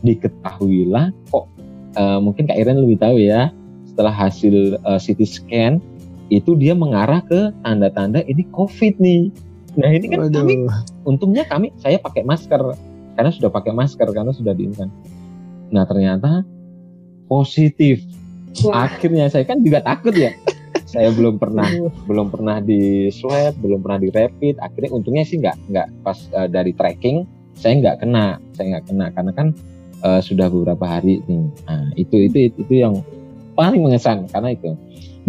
[0.00, 1.46] diketahuilah kok
[1.94, 3.52] eh, mungkin Kak Iren lebih tahu ya.
[3.86, 5.72] Setelah hasil eh, CT scan
[6.30, 9.22] itu dia mengarah ke tanda-tanda ini COVID nih.
[9.78, 10.82] Nah ini kan kami Waduh.
[11.06, 12.58] untungnya kami saya pakai masker
[13.14, 14.90] karena sudah pakai masker karena sudah diinkan.
[15.70, 16.42] Nah ternyata
[17.30, 18.02] positif.
[18.66, 20.34] Wah, Akhirnya saya kan juga takut ya.
[20.90, 21.66] Saya belum pernah
[22.10, 24.58] belum pernah di swab, belum pernah di rapid.
[24.58, 27.24] Akhirnya untungnya sih nggak nggak pas eh, dari tracking
[27.54, 29.48] saya nggak kena, saya nggak kena karena kan
[30.02, 31.46] eh, sudah beberapa hari nih.
[31.70, 32.98] Nah itu itu itu, itu yang
[33.54, 34.74] paling mengesan karena itu.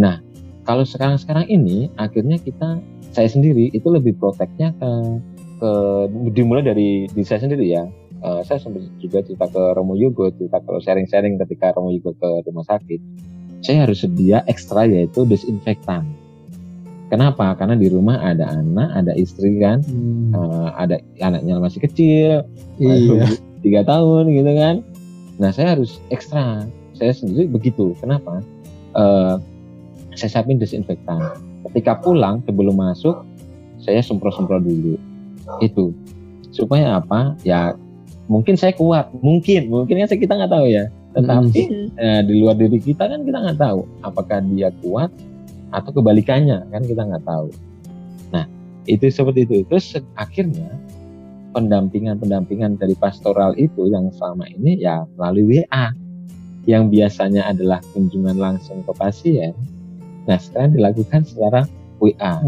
[0.01, 0.17] Nah
[0.65, 4.91] kalau sekarang sekarang ini akhirnya kita saya sendiri itu lebih proteknya ke
[5.61, 5.71] ke
[6.33, 7.85] dimulai dari diri saya sendiri ya.
[8.21, 12.45] Eh, saya sempat juga cerita ke Romo Yugo, cerita kalau sharing-sharing ketika Romo Yugo ke
[12.45, 13.01] rumah sakit.
[13.61, 16.05] Saya harus sedia ekstra yaitu desinfektan.
[17.11, 17.53] Kenapa?
[17.59, 22.47] Karena di rumah ada anak, ada istri kan, Hmm, Eh, ada anaknya masih kecil,
[22.79, 23.27] iya.
[23.59, 24.75] tiga tahun gitu kan.
[25.37, 26.63] Nah saya harus ekstra.
[26.95, 27.91] Saya sendiri begitu.
[27.99, 28.39] Kenapa?
[28.95, 29.35] Eh,
[30.15, 31.19] saya siapin desinfektan.
[31.67, 33.27] Ketika pulang sebelum masuk,
[33.77, 34.95] saya semprot-semprot dulu.
[35.59, 35.91] Itu
[36.51, 37.35] supaya apa?
[37.43, 37.75] Ya
[38.31, 40.87] mungkin saya kuat, mungkin, mungkin kan saya- kita nggak tahu ya.
[41.11, 41.87] Tetapi Mm.
[41.99, 45.11] eh, di luar diri kita kan kita nggak tahu apakah dia kuat
[45.71, 47.51] atau kebalikannya kan kita nggak tahu.
[48.31, 48.47] Nah
[48.87, 49.67] itu seperti itu.
[49.67, 50.71] Terus akhirnya
[51.51, 55.91] pendampingan-pendampingan dari pastoral itu yang selama ini ya melalui WA
[56.63, 59.51] yang biasanya adalah kunjungan langsung ke pasien.
[60.29, 61.67] Nah sekarang dilakukan secara
[61.99, 62.39] WA.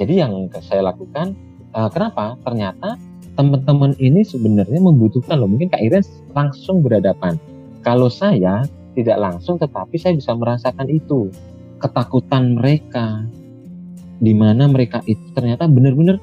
[0.00, 1.36] Jadi yang saya lakukan,
[1.72, 2.34] eh, kenapa?
[2.42, 2.96] Ternyata
[3.34, 5.48] teman-teman ini sebenarnya membutuhkan loh.
[5.50, 7.38] Mungkin Kak Iren langsung berhadapan.
[7.80, 11.30] Kalau saya tidak langsung, tetapi saya bisa merasakan itu
[11.80, 13.24] ketakutan mereka,
[14.20, 16.20] di mana mereka itu ternyata benar-benar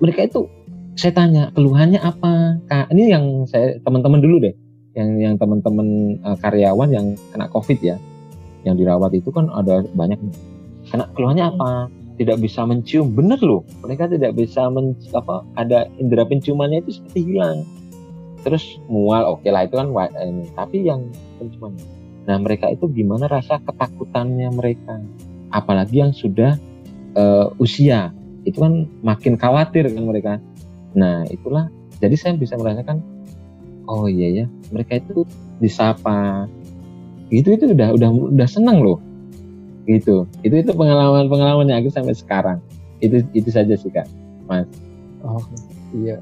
[0.00, 0.48] mereka itu
[0.96, 2.58] saya tanya keluhannya apa?
[2.68, 4.54] Kak, ini yang saya teman-teman dulu deh,
[4.96, 7.96] yang yang teman-teman eh, karyawan yang kena COVID ya,
[8.64, 10.18] yang dirawat itu kan ada banyak.
[10.88, 11.88] Kena keluhannya apa?
[12.22, 13.12] Tidak bisa mencium.
[13.12, 13.66] Bener loh.
[13.82, 17.66] Mereka tidak bisa men, apa ada indera penciumannya itu seperti hilang.
[18.42, 20.50] Terus mual oke lah itu kan ini.
[20.54, 21.74] tapi yang penciuman
[22.22, 25.02] nah mereka itu gimana rasa ketakutannya mereka?
[25.50, 26.54] Apalagi yang sudah
[27.18, 28.14] eh, usia.
[28.46, 30.32] Itu kan makin khawatir kan mereka.
[30.94, 31.66] Nah itulah.
[32.02, 32.98] Jadi saya bisa merasakan
[33.86, 35.26] oh iya ya mereka itu
[35.58, 36.46] disapa.
[37.30, 39.02] Gitu itu udah udah udah senang loh
[39.84, 42.58] gitu itu itu pengalaman pengalaman yang aku sampai sekarang
[42.98, 44.06] itu itu saja sih kak
[45.22, 45.38] Oh,
[45.94, 46.18] iya.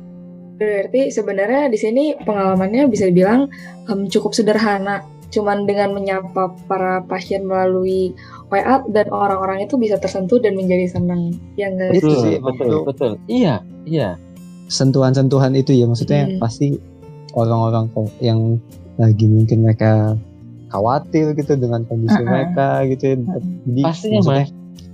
[0.55, 3.49] Berarti sebenarnya di sini pengalamannya bisa dibilang
[3.89, 5.01] em, cukup sederhana.
[5.33, 8.13] Cuman dengan menyapa para pasien melalui
[8.53, 11.33] WA dan orang-orang itu bisa tersentuh dan menjadi senang.
[11.57, 11.97] Ya enggak?
[11.97, 14.21] Betul sih, betul waktu- betul iya iya
[14.69, 16.39] Sentuhan-sentuhan itu ya maksudnya Hmm.
[16.39, 16.77] pasti
[17.33, 17.89] orang-orang
[18.21, 18.61] yang
[18.95, 20.15] lagi mungkin mereka
[20.71, 22.31] khawatir gitu dengan kondisi Uh-uh.
[22.31, 23.17] mereka gitu ya.
[23.67, 24.51] Jadi pastinya maksudnya mas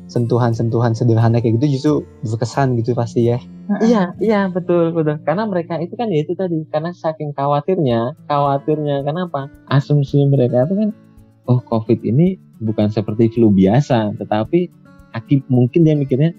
[0.06, 3.42] sentuhan-sentuhan sederhana kayak gitu justru berkesan gitu pasti ya.
[3.82, 9.02] iya iya betul betul karena mereka itu kan ya itu tadi karena saking khawatirnya khawatirnya
[9.02, 10.90] kenapa asumsi mereka itu kan
[11.50, 14.70] oh covid ini bukan seperti flu biasa tetapi
[15.18, 16.30] akib mungkin dia mikirnya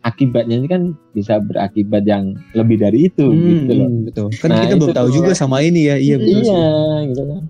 [0.00, 4.26] akibatnya ini kan bisa berakibat yang lebih dari itu gitu loh Hmm, betul.
[4.40, 6.00] Kan Nah, kita belum tahu juga sama ini ya.
[6.00, 6.40] Iya betul.
[6.40, 6.48] sih.
[6.48, 6.72] iya
[7.04, 7.42] gitu kan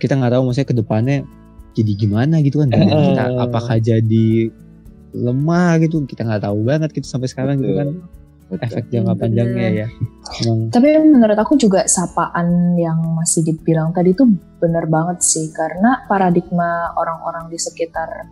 [0.00, 1.16] Kita nggak tahu maksudnya ke depannya
[1.76, 2.68] jadi gimana gitu kan.
[2.72, 3.04] Badan Eh.
[3.12, 4.26] kita apakah jadi
[5.10, 7.88] lemah gitu kita nggak tahu banget gitu sampai sekarang gitu kan
[8.50, 8.66] Betul.
[8.66, 9.86] efek jangka panjangnya ya.
[10.42, 14.26] Emang Tapi menurut aku juga sapaan yang masih dibilang tadi itu
[14.58, 18.26] bener banget sih karena paradigma orang-orang di sekitar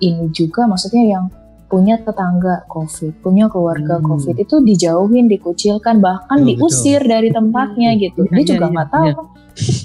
[0.00, 1.24] ini juga maksudnya yang
[1.68, 4.08] punya tetangga COVID, punya keluarga Hmm.
[4.08, 8.24] COVID itu dijauhin, dikucilkan, bahkan Betul, diusir dari tempatnya gitu.
[8.24, 9.08] Iya, Dia iya, juga iya, nggak tahu.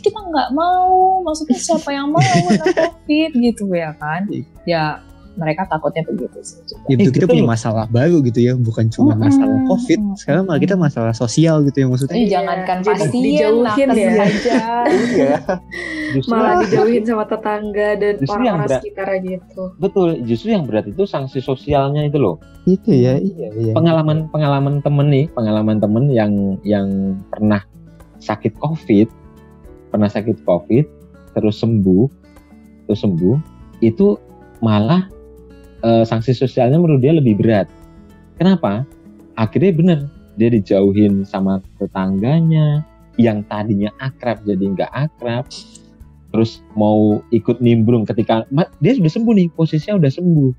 [0.04, 4.22] Kita nggak mau, maksudnya siapa yang mau kena COVID gitu ya kan?
[4.64, 6.62] Ya mereka takutnya begitu sih.
[6.88, 9.26] itu Eh, kita punya masalah baru gitu ya bukan cuma Mm-mm.
[9.26, 13.90] masalah covid sekarang malah kita masalah sosial gitu ya maksudnya Eh, jangankan jadi pasien, dijauhin
[13.90, 14.14] ya.
[14.20, 14.62] aja.
[15.10, 15.36] Iya.
[16.14, 18.80] Justru Malah dijauhin sama tetangga dan orang-orang berat.
[18.80, 19.64] sekitarnya gitu.
[19.76, 22.38] betul, justru yang berat itu sanksi sosialnya itu loh.
[22.64, 26.88] itu ya iya iya Pengalaman pengalaman temen nih, pengalaman temen yang yang
[27.28, 27.60] pernah
[28.18, 29.10] sakit covid,
[29.90, 30.86] pernah sakit covid,
[31.34, 32.06] terus sembuh,
[32.86, 33.36] terus sembuh,
[33.80, 34.16] itu
[34.60, 35.10] malah
[35.84, 37.68] eh, sanksi sosialnya menurut dia lebih berat.
[38.40, 38.88] Kenapa?
[39.38, 40.00] Akhirnya bener
[40.38, 42.82] dia dijauhin sama tetangganya
[43.22, 45.46] yang tadinya akrab jadi nggak akrab
[46.34, 48.42] terus mau ikut nimbrung ketika
[48.82, 50.52] dia sudah sembuh nih posisinya udah sembuh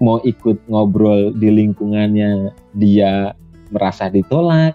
[0.00, 3.36] mau ikut ngobrol di lingkungannya dia
[3.68, 4.72] merasa ditolak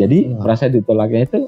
[0.00, 0.48] jadi Wah.
[0.48, 1.40] merasa ditolaknya itu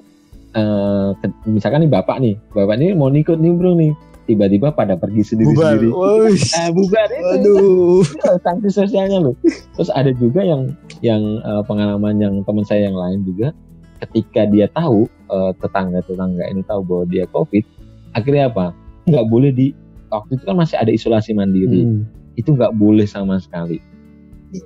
[1.16, 3.92] ke- misalkan nih bapak nih bapak ini mau ikut nimbrung nih
[4.26, 6.34] tiba-tiba pada pergi bubar sendiri-sendiri Woi.
[6.54, 8.02] Ah, bubar itu aduh
[8.42, 9.34] sanksi sosialnya loh.
[9.74, 13.54] Terus ada juga yang yang eh, pengalaman yang teman saya yang lain juga
[14.02, 17.64] ketika dia tahu eh, tetangga-tetangga ini tahu bahwa dia COVID,
[18.12, 18.66] akhirnya apa?
[19.06, 19.66] Nggak boleh di
[20.06, 22.02] waktu itu kan masih ada isolasi mandiri, Hmm.
[22.34, 23.78] itu nggak boleh sama sekali.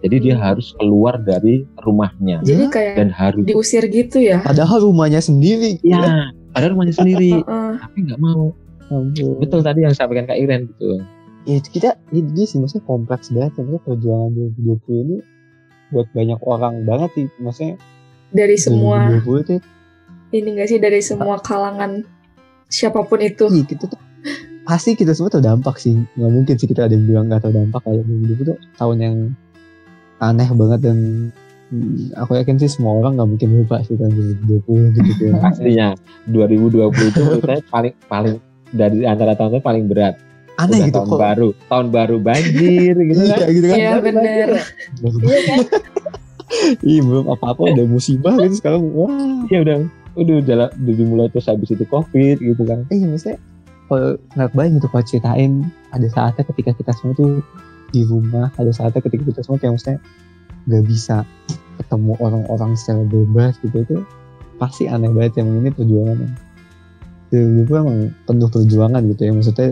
[0.01, 4.39] Jadi dia harus keluar dari rumahnya Jadi Ya, kayak dan harus diusir gitu ya.
[4.39, 7.73] padahal rumahnya sendiri ya ada rumahnya sendiri, Heeh.
[7.81, 8.53] tapi nggak mau.
[8.91, 9.39] Ampun.
[9.39, 11.01] Betul tadi yang sampaikan Kak Iren gitu.
[11.49, 15.17] ya kita ini sih maksudnya kompleks banget ya maksudnya perjuangan 2020 ini
[15.89, 17.75] buat banyak orang banget sih maksudnya
[18.29, 19.61] dari semua 2020 tuh
[20.31, 22.05] ini enggak sih dari semua kalangan
[22.71, 23.51] siapa pun itu.
[23.51, 23.99] iya kita tuh
[24.63, 28.07] pasti kita semua terdampak sih nggak mungkin sih kita ada yang bilang nggak terdampak kayak
[28.07, 29.17] 2020 tuh tahun yang
[30.21, 30.99] aneh banget dan
[31.75, 34.13] hmm, aku yakin sih semua orang nggak mungkin lupa sih tahun
[34.47, 35.89] 2020 gitu ya Aslinya
[36.31, 38.37] 2020 itu menurut saya paling paling
[38.71, 40.15] dari antara tahun itu paling berat.
[40.57, 43.49] aneh Udah gitu tahun kok baru, tahun baru banjir gitu iya kan.
[43.49, 44.49] gitu kan Iya benar.
[45.01, 45.21] Baru-
[46.83, 49.77] iya belum apa-apa udah musibah gitu sekarang wah Iya udah
[50.19, 52.85] udah udah, udah dimulai terus habis itu covid gitu kan.
[52.89, 53.39] iya maksudnya
[53.87, 55.53] kalau nggak bayang gitu kalau ceritain
[55.91, 57.31] ada saatnya ketika kita semua tuh
[57.91, 59.99] di rumah ada saatnya ketika kita semua kayak maksudnya
[60.67, 61.17] nggak bisa
[61.77, 63.97] ketemu orang-orang secara bebas gitu itu
[64.61, 66.19] pasti aneh banget yang ini perjuangan
[67.31, 69.33] itu emang penuh perjuangan gitu ya.
[69.33, 69.69] Maksudnya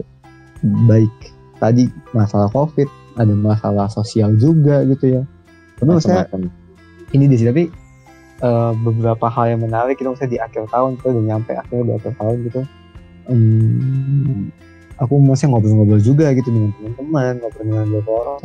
[0.86, 1.14] baik
[1.58, 2.86] tadi masalah covid
[3.18, 5.22] ada masalah sosial juga gitu ya.
[5.78, 6.26] Tapi maksudnya
[7.14, 7.64] ini di sini tapi
[8.42, 11.92] eh, beberapa hal yang menarik itu maksudnya di akhir tahun kita udah nyampe akhirnya di
[11.98, 12.60] akhir tahun gitu.
[13.28, 14.48] Hmm,
[14.98, 18.40] aku masih ngobrol-ngobrol juga gitu dengan teman-teman ngobrol dengan beberapa orang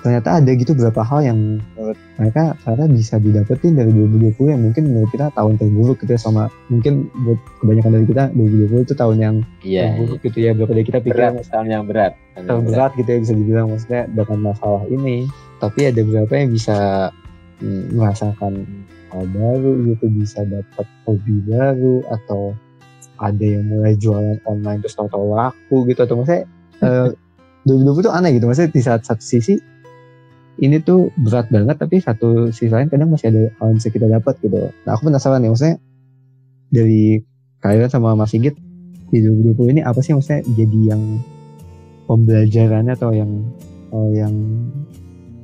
[0.00, 1.38] ternyata ada gitu beberapa hal yang
[1.76, 6.20] menurut mereka ternyata bisa didapetin dari 2020 yang mungkin menurut kita tahun terburuk gitu ya
[6.20, 9.82] sama mungkin buat kebanyakan dari kita 2020 itu tahun yang Iya.
[9.92, 12.12] terburuk gitu ya berapa dari kita pikir Berat, tahun yang berat.
[12.32, 12.56] Tahun berat.
[12.64, 15.16] terberat gitu ya bisa dibilang maksudnya dengan masalah ini
[15.60, 16.76] tapi ada beberapa yang bisa
[17.60, 18.52] mm, merasakan
[19.12, 22.56] hal baru gitu bisa dapat hobi baru atau
[23.20, 26.48] ada yang mulai jualan online terus tahu-tahu laku gitu atau maksudnya
[26.88, 27.08] eh,
[27.68, 29.60] 2020 tuh aneh gitu maksudnya di saat satu sisi
[30.60, 34.34] ini tuh berat banget tapi satu sisi lain kadang masih ada hal yang kita dapat
[34.44, 34.68] gitu.
[34.84, 35.76] Nah aku penasaran nih maksudnya
[36.68, 37.24] dari
[37.64, 38.54] kalian sama Mas Sigit
[39.10, 41.02] di 2020 ini apa sih maksudnya jadi yang
[42.06, 43.30] pembelajarannya atau yang
[43.90, 44.32] oh, yang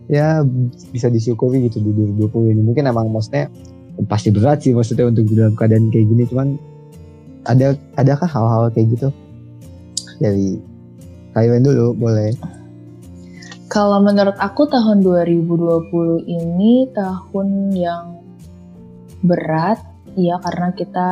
[0.07, 0.45] ya
[0.93, 2.61] bisa disyukuri gitu di 2020 ini?
[2.63, 3.49] Mungkin emang maksudnya
[4.13, 6.61] pasti berat sih maksudnya untuk dalam keadaan kayak gini cuman
[7.49, 9.09] ada adakah hal-hal kayak gitu?
[10.21, 10.61] Dari
[11.33, 12.37] kalian dulu boleh
[13.67, 18.23] Kalau menurut aku tahun 2020 ini tahun yang
[19.27, 19.83] berat
[20.15, 21.09] ya karena kita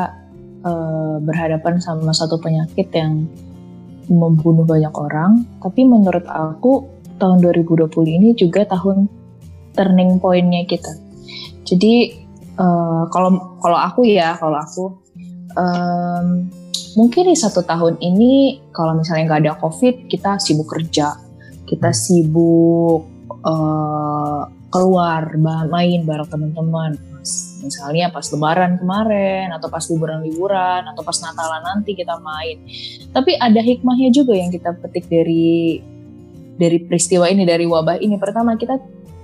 [0.63, 3.27] eh, berhadapan sama satu penyakit yang
[4.07, 5.43] membunuh banyak orang.
[5.59, 6.87] Tapi menurut aku
[7.19, 9.11] tahun 2020 ini juga tahun
[9.75, 10.95] turning point-nya kita.
[11.67, 11.95] Jadi
[12.55, 14.85] eh, kalau kalau aku ya kalau aku
[15.59, 16.47] em,
[16.95, 21.19] mungkin di satu tahun ini kalau misalnya nggak ada covid kita sibuk kerja
[21.65, 24.43] kita sibuk eh,
[24.75, 25.39] keluar
[25.71, 26.99] main bareng teman-teman.
[27.65, 32.61] Misalnya pas lebaran kemarin atau pas liburan-liburan atau pas natalan nanti kita main.
[33.15, 35.81] Tapi ada hikmahnya juga yang kita petik dari
[36.59, 38.21] dari peristiwa ini dari wabah ini.
[38.21, 38.77] Pertama kita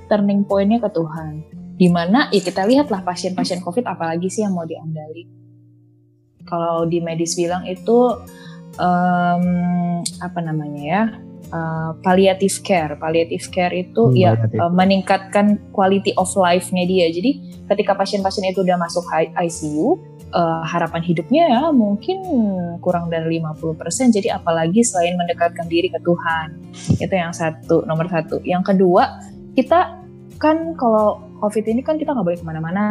[0.08, 1.32] turning pointnya ke Tuhan.
[1.76, 5.26] Di mana ya kita lihatlah pasien-pasien covid apalagi sih yang mau diandali.
[6.46, 8.16] Kalau di medis bilang itu
[8.80, 9.44] em,
[10.24, 11.04] apa namanya ya
[11.52, 12.96] uh, palliative care.
[12.96, 14.60] Palliative care itu Hmm, ya palliative.
[14.62, 17.06] uh, meningkatkan quality of life-nya dia.
[17.10, 19.04] Jadi ketika pasien-pasien itu udah masuk
[19.38, 19.98] ICU,
[20.34, 22.18] uh, harapan hidupnya ya mungkin
[22.82, 24.14] kurang dari 50%.
[24.14, 26.48] Jadi apalagi selain mendekatkan diri ke Tuhan.
[26.98, 28.42] Itu yang satu, nomor satu.
[28.46, 29.20] Yang kedua,
[29.54, 30.00] kita
[30.40, 32.86] kan kalau COVID ini kan kita nggak boleh ke mana-mana.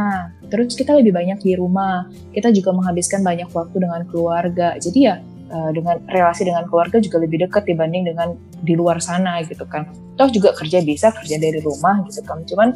[0.50, 2.10] Terus kita lebih banyak di rumah.
[2.34, 4.74] Kita juga menghabiskan banyak waktu dengan keluarga.
[4.78, 9.42] Jadi ya uh, dengan relasi dengan keluarga juga lebih dekat dibanding dengan di luar sana
[9.46, 9.90] gitu kan.
[10.16, 12.42] Toh juga kerja bisa kerja dari rumah gitu kan.
[12.46, 12.74] Cuman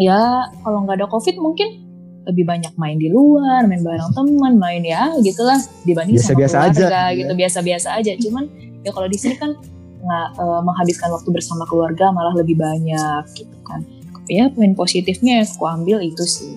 [0.00, 1.82] ya kalau nggak ada COVID mungkin
[2.22, 6.70] lebih banyak main di luar, main bareng teman, main ya gitulah dibanding sama Biasa-biasa aja.
[6.70, 8.12] keluarga gitu biasa-biasa aja.
[8.22, 8.44] Cuman
[8.86, 9.58] ya kalau di sini kan
[10.02, 13.82] nggak uh, menghabiskan waktu bersama keluarga malah lebih banyak gitu kan.
[14.30, 16.54] Ya poin positifnya yang aku ambil itu sih.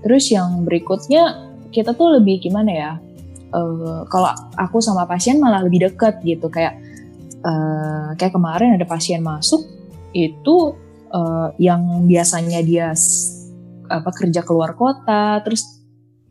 [0.00, 2.92] Terus yang berikutnya kita tuh lebih gimana ya?
[3.56, 4.28] Eh, kalau
[4.60, 6.52] aku sama pasien malah lebih dekat gitu.
[6.52, 6.76] Kayak
[7.40, 9.64] eh, kayak kemarin ada pasien masuk
[10.12, 10.76] itu
[11.10, 12.92] eh, yang biasanya dia
[13.86, 15.78] apa kerja keluar kota terus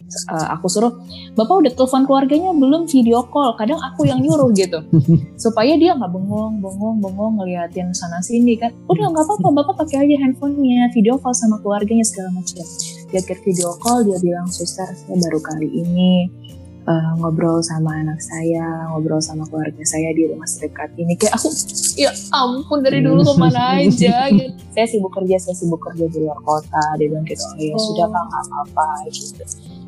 [0.06, 0.92] eh, aku suruh
[1.36, 3.56] bapak udah telepon keluarganya belum video call?
[3.60, 4.80] Kadang aku yang nyuruh gitu.
[5.44, 8.72] Supaya dia nggak bengong bengong bengong ngeliatin sana sini kan.
[8.92, 12.66] Udah nggak apa-apa bapak pakai aja handphonenya video call sama keluarganya segala macam.
[13.12, 16.28] Dia ke video call dia bilang suster saya baru kali ini
[16.86, 21.18] eh, ngobrol sama anak saya, ngobrol sama keluarga saya di rumah sedekat ini.
[21.18, 21.50] Kayak aku,
[21.98, 24.54] ya ampun dari dulu ke mana aja gitu.
[24.72, 26.84] Saya sibuk kerja, saya sibuk kerja di luar kota.
[27.02, 29.44] Dia bilang gitu, oh ya sudah pak nggak apa-apa gitu.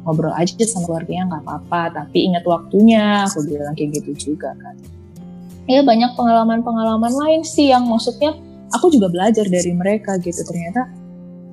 [0.07, 3.29] Ngobrol aja sama keluarganya nggak apa-apa, tapi ingat waktunya.
[3.29, 4.75] Aku bilang kayak gitu juga kan.
[5.67, 8.33] Ya banyak pengalaman-pengalaman lain sih yang maksudnya
[8.71, 10.41] aku juga belajar dari mereka gitu.
[10.47, 10.87] Ternyata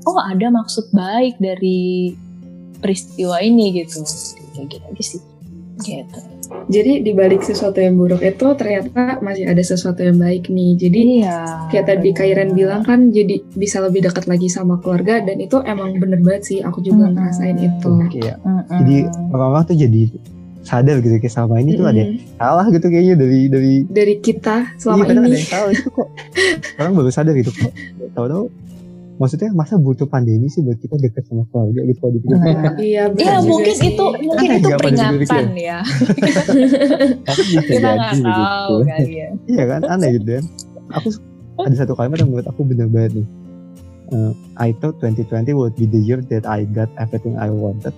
[0.07, 2.15] oh ada maksud baik dari
[2.79, 4.07] peristiwa ini gitu.
[4.55, 5.34] Kayak gitu aja sih.
[5.83, 6.19] Gitu.
[6.71, 10.79] Jadi di balik sesuatu yang buruk itu ternyata masih ada sesuatu yang baik nih.
[10.79, 11.69] Jadi Iya.
[11.73, 12.09] kayak tadi.
[12.15, 16.43] Kairen bilang kan jadi bisa lebih dekat lagi sama keluarga dan itu emang bener banget
[16.47, 17.19] sih aku juga Mm-mm.
[17.19, 17.91] ngerasain itu.
[17.91, 18.71] Mm-mm.
[18.71, 18.97] jadi
[19.35, 20.03] orang-orang tuh jadi
[20.65, 24.73] sadar gitu kayak sama ini tuh ada yang salah gitu kayaknya dari dari dari kita
[24.81, 25.21] selama iya, ini.
[25.21, 26.09] ada yang salah itu kok
[26.81, 27.73] orang baru sadar gitu kok
[28.17, 28.45] tahu-tahu
[29.15, 32.75] maksudnya masa butuh pandemi sih buat kita dekat sama keluarga gitu kalau dipikir Nah.
[32.77, 33.89] Iya, bener Iya juga mungkin sih.
[33.89, 35.79] itu mungkin Ada itu peringatan ya.
[37.27, 38.27] Tapi bisa Kita jadi nggak gitu.
[38.27, 39.29] tahu kali ya.
[39.47, 40.45] iya kan aneh gitu kan
[40.93, 41.09] aku
[41.57, 43.29] ada satu kalimat yang menurut aku bener banget nih
[44.05, 47.97] Uh, I thought 2020 would be the year that I got everything I wanted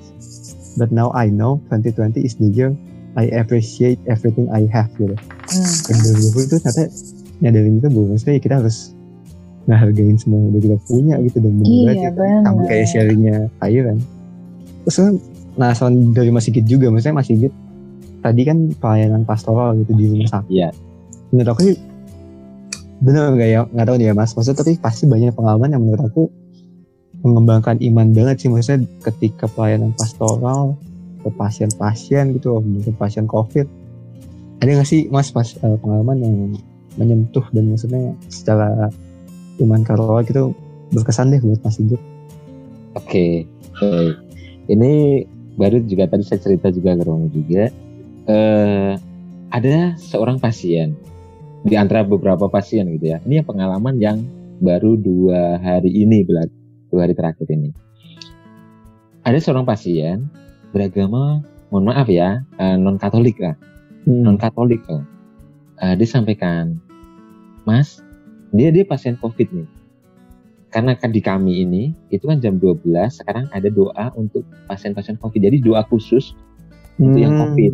[0.74, 2.70] but now I know 2020 is the year
[3.18, 5.18] I appreciate everything I have gitu
[5.50, 5.66] Hmm.
[5.90, 5.98] yang
[6.30, 6.84] 2020 itu ternyata
[7.38, 8.94] nyadarin kita bahwa maksudnya kita harus
[9.66, 13.36] ngehargain semua yang udah kita punya gitu dan bener Iya, banget ya, sama kayak sharingnya
[13.62, 13.98] Ayu kan.
[14.86, 15.14] Terus kan
[15.56, 16.86] nah soal dari Mas Sigit juga.
[16.88, 17.52] Maksudnya Mas Sigit
[18.22, 20.50] tadi kan pelayanan pastoral gitu di rumah sakit.
[20.50, 20.70] Iya.
[21.34, 21.76] menurut aku sih
[23.02, 23.60] bener nggak ya?
[23.66, 24.30] Nggak tahu nih ya Mas.
[24.38, 26.22] Maksudnya tapi pasti banyak pengalaman yang menurut aku
[27.26, 28.48] mengembangkan iman banget sih.
[28.48, 30.78] Maksudnya ketika pelayanan pastoral
[31.26, 33.66] ke pasien-pasien gitu mungkin pasien COVID.
[34.62, 36.34] Ada nggak sih Mas pas eh, pengalaman yang
[36.96, 38.88] menyentuh dan maksudnya secara
[39.62, 40.52] iman karola gitu
[40.92, 42.00] berkesan deh buat Mas Sigit
[42.96, 43.44] Oke.
[44.72, 44.92] Ini
[45.60, 47.68] baru juga tadi saya cerita juga ke Romo juga.
[48.26, 48.92] Eh,
[49.52, 50.96] ada seorang pasien
[51.62, 53.20] di antara beberapa pasien gitu ya.
[53.28, 54.18] Ini yang pengalaman yang
[54.64, 56.48] baru dua hari ini belak
[56.88, 57.70] dua hari terakhir ini.
[59.28, 60.32] Ada seorang pasien
[60.72, 62.40] beragama, mohon maaf ya,
[62.80, 63.60] non Katolik lah,
[64.08, 65.04] non Katolik lah.
[65.84, 66.80] Eh, dia sampaikan,
[67.68, 68.00] Mas,
[68.54, 69.68] dia dia pasien COVID nih
[70.76, 75.40] karena kan di kami ini itu kan jam 12 sekarang ada doa untuk pasien-pasien COVID.
[75.40, 76.36] Jadi doa khusus
[77.00, 77.42] untuk yang Hmm.
[77.48, 77.72] COVID.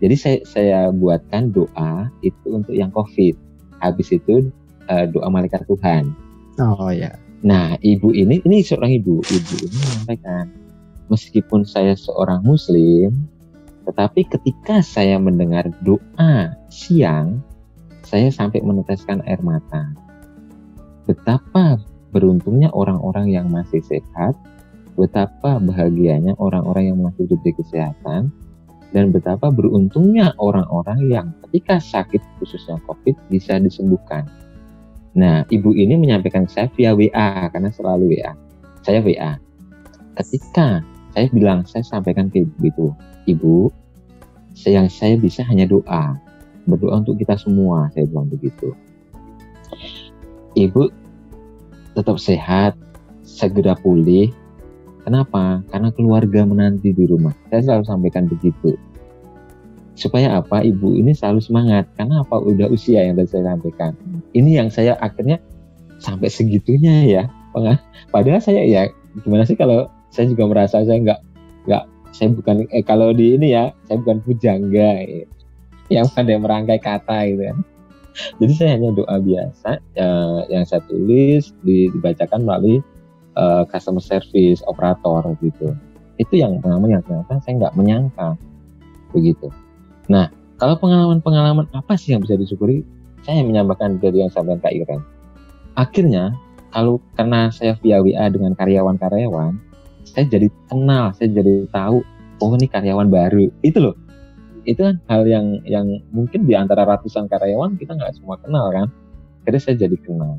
[0.00, 3.36] Jadi saya saya buatkan doa itu untuk yang COVID.
[3.84, 4.48] Habis itu
[4.88, 6.14] eh, doa malaikat Tuhan.
[6.56, 7.12] oh ya
[7.42, 10.46] Nah, ibu ini ini seorang ibu, ibu ini menyampaikan
[11.10, 13.26] meskipun saya seorang muslim,
[13.82, 17.42] tetapi ketika saya mendengar doa siang,
[18.12, 19.88] saya sampai meneteskan air mata.
[21.08, 21.80] Betapa
[22.12, 24.36] beruntungnya orang-orang yang masih sehat,
[25.00, 28.28] betapa bahagianya orang-orang yang masih diberi kesehatan,
[28.92, 34.28] dan betapa beruntungnya orang-orang yang ketika sakit khususnya COVID bisa disembuhkan.
[35.16, 38.36] Nah, ibu ini menyampaikan saya via WA karena selalu WA.
[38.84, 39.40] Saya WA.
[40.20, 40.84] Ketika
[41.16, 42.86] saya bilang, saya sampaikan ke ibu itu,
[43.24, 43.56] ibu,
[44.68, 46.20] yang saya bisa hanya doa,
[46.68, 48.74] berdoa untuk kita semua, saya bilang begitu.
[50.54, 50.92] Ibu
[51.96, 52.76] tetap sehat,
[53.24, 54.30] segera pulih.
[55.02, 55.60] Kenapa?
[55.72, 57.34] Karena keluarga menanti di rumah.
[57.50, 58.78] Saya selalu sampaikan begitu.
[59.92, 63.92] supaya apa ibu ini selalu semangat karena apa udah usia yang tadi saya sampaikan
[64.32, 65.36] ini yang saya akhirnya
[66.00, 67.22] sampai segitunya ya
[68.08, 68.88] padahal saya ya
[69.20, 71.20] gimana sih kalau saya juga merasa saya nggak
[71.68, 75.28] nggak saya bukan eh, kalau di ini ya saya bukan pujangga eh,
[75.92, 77.58] yang pandai merangkai kata gitu kan.
[78.12, 82.80] Jadi saya hanya doa biasa eh, yang saya tulis di- dibacakan melalui
[83.36, 85.72] eh, customer service operator gitu.
[86.20, 88.36] Itu yang pengalaman yang ternyata saya nggak menyangka.
[89.16, 89.48] Begitu.
[90.12, 90.28] Nah
[90.60, 92.84] kalau pengalaman-pengalaman apa sih yang bisa disyukuri?
[93.22, 95.00] Saya menyampaikan dari yang saya Kak Iren.
[95.78, 96.34] Akhirnya
[96.74, 99.54] kalau karena saya via WA dengan karyawan-karyawan
[100.02, 102.02] saya jadi kenal saya jadi tahu
[102.42, 103.48] oh ini karyawan baru.
[103.62, 103.94] Itu loh
[104.62, 108.88] itu kan hal yang yang mungkin di antara ratusan karyawan kita nggak semua kenal kan?
[109.42, 110.38] Jadi saya jadi kenal.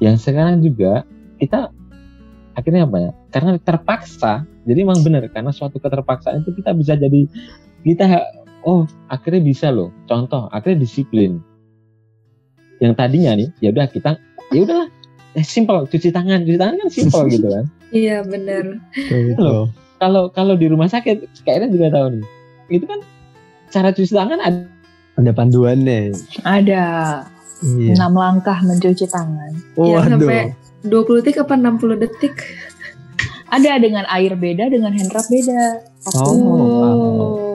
[0.00, 1.08] Yang sekarang juga
[1.40, 1.72] kita
[2.52, 3.10] akhirnya apa ya?
[3.32, 7.26] Karena terpaksa jadi emang benar karena suatu keterpaksaan itu kita bisa jadi
[7.82, 8.04] kita
[8.62, 9.90] oh akhirnya bisa loh.
[10.06, 11.42] Contoh akhirnya disiplin.
[12.78, 14.20] Yang tadinya nih ya udah kita
[14.54, 14.88] ya udahlah.
[15.32, 16.44] Eh, simple cuci tangan.
[16.44, 17.66] Cuci tangan kan simple gitu kan?
[17.92, 18.80] Iya benar.
[18.96, 19.68] Betul.
[20.00, 22.24] kalau kalau di rumah sakit kayaknya juga tahu nih.
[22.72, 23.04] Itu kan
[23.72, 24.68] cara cuci tangan ada
[25.12, 26.12] Ada panduannya.
[26.40, 26.84] Ada
[27.62, 27.94] Iya.
[27.94, 29.52] enam langkah mencuci tangan.
[29.78, 30.10] Iya, Waduh.
[30.18, 30.40] sampai
[30.82, 32.34] 20 detik apa 60 detik?
[33.52, 35.62] Ada dengan air beda, dengan hand rub beda.
[36.16, 36.32] Oh.
[36.32, 37.54] Oh.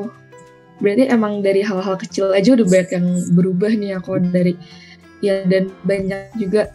[0.78, 4.53] Berarti emang dari hal-hal kecil aja udah banyak yang berubah nih aku dari
[5.20, 6.70] ya dan banyak juga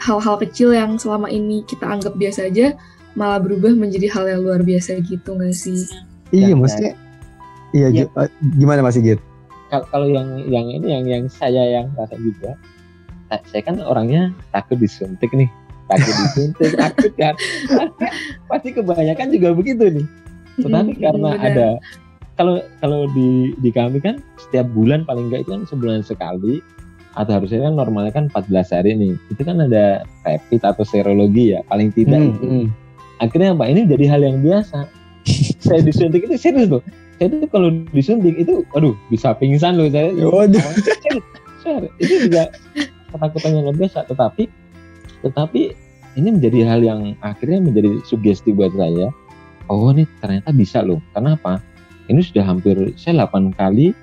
[0.00, 2.72] hal-hal kecil yang selama ini kita anggap biasa aja
[3.12, 5.84] malah berubah menjadi hal yang luar biasa gitu nggak sih?
[6.32, 6.92] Iya, Ya, maksudnya.
[7.72, 8.04] Iya, Ya.
[8.04, 9.18] Gi- eh, gimana Mas Sigit?
[9.66, 12.52] Kal- kalau yang yang ini yang yang saya yang rasa juga
[13.26, 15.48] sa- saya kan orangnya takut disuntik nih
[15.86, 17.32] takut disuntik takut kan
[18.52, 20.06] pasti kebanyakan juga begitu nih
[20.58, 21.48] tetapi karena benar.
[21.48, 21.68] ada
[22.34, 26.60] kalau kalau di di kami kan setiap bulan paling enggak itu kan sebulan sekali
[27.12, 31.64] atau harusnya kan normalnya kan 14 hari nih itu kan ada rapid atau serologi ya
[31.66, 32.66] paling tidak Hmm, itu hmm.
[33.18, 34.84] akhirnya apa ini jadi hal yang biasa
[35.58, 36.84] saya disuntik itu serius loh
[37.22, 40.58] saya itu kalau disuntik itu aduh bisa pingsan loh saya Waduh.
[42.02, 42.50] Itu juga
[43.14, 44.50] ketakutan yang luar biasa tetapi
[45.22, 45.60] tetapi
[46.18, 49.14] ini menjadi hal yang akhirnya menjadi sugesti buat saya
[49.70, 51.62] oh ini ternyata bisa loh kenapa
[52.10, 53.94] ini sudah hampir saya 8 kali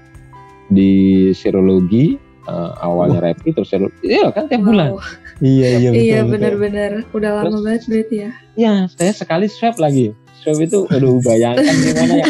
[0.72, 0.92] di
[1.36, 2.16] serologi
[2.48, 5.04] eh, awalnya rapid terus serologi iya kan tiap bulan Wow.
[5.40, 6.04] Iya, iya, betul.
[6.04, 8.32] Iya benar-benar udah lama Terus- banget berarti ya.
[8.60, 10.12] Ya, saya sekali swab lagi.
[10.40, 12.28] Swab itu, aduh bayangkan gimana ya.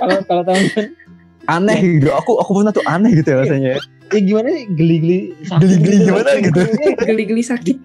[0.00, 0.86] Kalau kalau teman-teman,
[1.50, 2.08] Aneh gitu.
[2.14, 3.70] Aku aku pernah tuh aneh gitu ya rasanya.
[4.10, 5.20] ya gimana sih geli-geli.
[5.46, 6.06] sakit Geli-geli gitu.
[6.10, 6.60] gimana gitu.
[7.06, 7.76] Geli-geli sakit.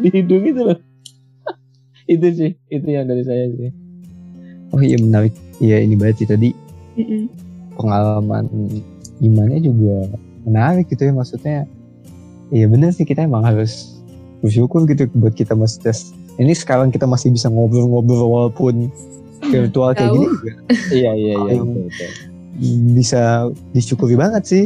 [0.00, 0.78] Di hidung itu loh.
[2.10, 3.70] itu sih, itu yang dari saya sih.
[4.72, 5.32] Oh iya menarik.
[5.62, 6.50] Iya ini banget sih tadi
[6.98, 7.30] Mm-mm.
[7.78, 8.50] pengalaman
[9.22, 10.10] imannya juga
[10.42, 11.68] menarik gitu ya maksudnya.
[12.52, 14.00] Iya bener sih kita emang harus
[14.42, 16.12] bersyukur gitu buat kita masih tes.
[16.36, 18.88] Ini sekarang kita masih bisa ngobrol-ngobrol walaupun
[19.42, 20.52] virtual kayak gini juga
[20.96, 21.60] Iya, iya, iya.
[22.92, 24.64] Bisa disyukuri banget sih.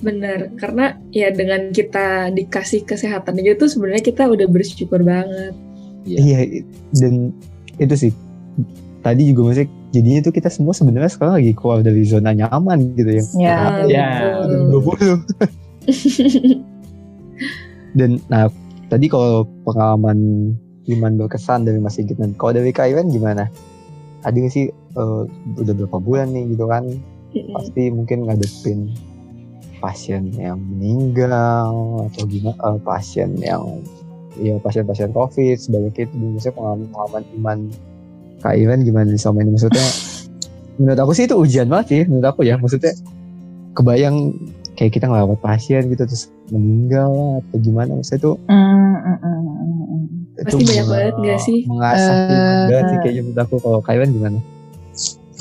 [0.00, 5.52] Benar, karena ya dengan kita dikasih kesehatan aja tuh sebenarnya kita udah bersyukur banget.
[6.04, 6.16] Iya.
[6.20, 6.38] Iya
[6.92, 7.32] dan
[7.80, 8.12] itu sih
[9.00, 13.10] tadi juga maksudnya jadinya tuh kita semua sebenarnya sekarang lagi keluar dari zona nyaman gitu
[13.10, 13.24] ya.
[13.36, 14.08] Ya, Ah, Ya,
[14.72, 15.20] betul.
[15.84, 16.64] 20.
[17.94, 18.50] dan nah
[18.88, 20.50] tadi kalau pengalaman
[20.88, 23.48] iman berkesan dari Mas Sigit dan kalau dari Kak Iwan gimana?
[24.24, 25.22] Ada nggak sih eh,
[25.60, 26.84] udah berapa bulan nih gitu kan
[27.34, 27.52] Mm-mm.
[27.56, 28.94] pasti mungkin ngadepin
[29.82, 31.28] pasien yang meninggal
[32.08, 33.84] atau gimana eh, pasien yang
[34.40, 37.58] ya pasien-pasien covid sebanyak itu maksudnya pengalaman-pengalaman iman
[38.42, 39.86] Kak Iwan gimana nih selama ini maksudnya
[40.80, 42.96] menurut aku sih itu ujian banget sih menurut aku ya maksudnya
[43.76, 44.34] kebayang
[44.74, 49.84] kayak kita ngelawat pasien gitu terus meninggal atau gimana maksudnya itu Mm, mm, mm, mm,
[49.86, 50.23] mm.
[50.34, 51.58] Pasti itu banyak banget nggak sih?
[51.70, 54.38] mengasah Eh, banget sih kayaknya menurut aku kalau Kak Iwan gimana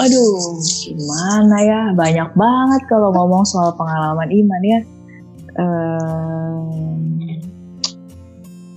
[0.01, 1.81] Aduh, gimana ya?
[1.93, 4.79] Banyak banget kalau ngomong soal pengalaman iman ya.
[5.53, 6.97] Ehm,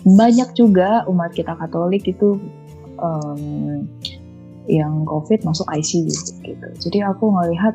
[0.04, 2.36] banyak juga umat kita Katolik itu
[3.00, 3.88] em,
[4.68, 6.12] yang COVID masuk ICU
[6.44, 6.68] gitu.
[6.84, 7.74] Jadi aku ngelihat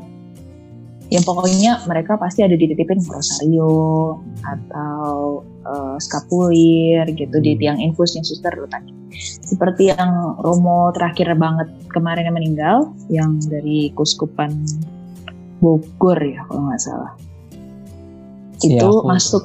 [1.12, 4.16] yang pokoknya mereka pasti ada dititipin rosario
[4.48, 8.96] atau eh, skapulir gitu di tiang infusnya suster lu tadi.
[9.44, 12.78] Seperti yang Romo terakhir banget kemarin yang meninggal,
[13.12, 14.56] yang dari Kuskupan
[15.60, 17.12] Bogor ya kalau nggak salah.
[18.64, 19.44] Itu Iya, aku- masuk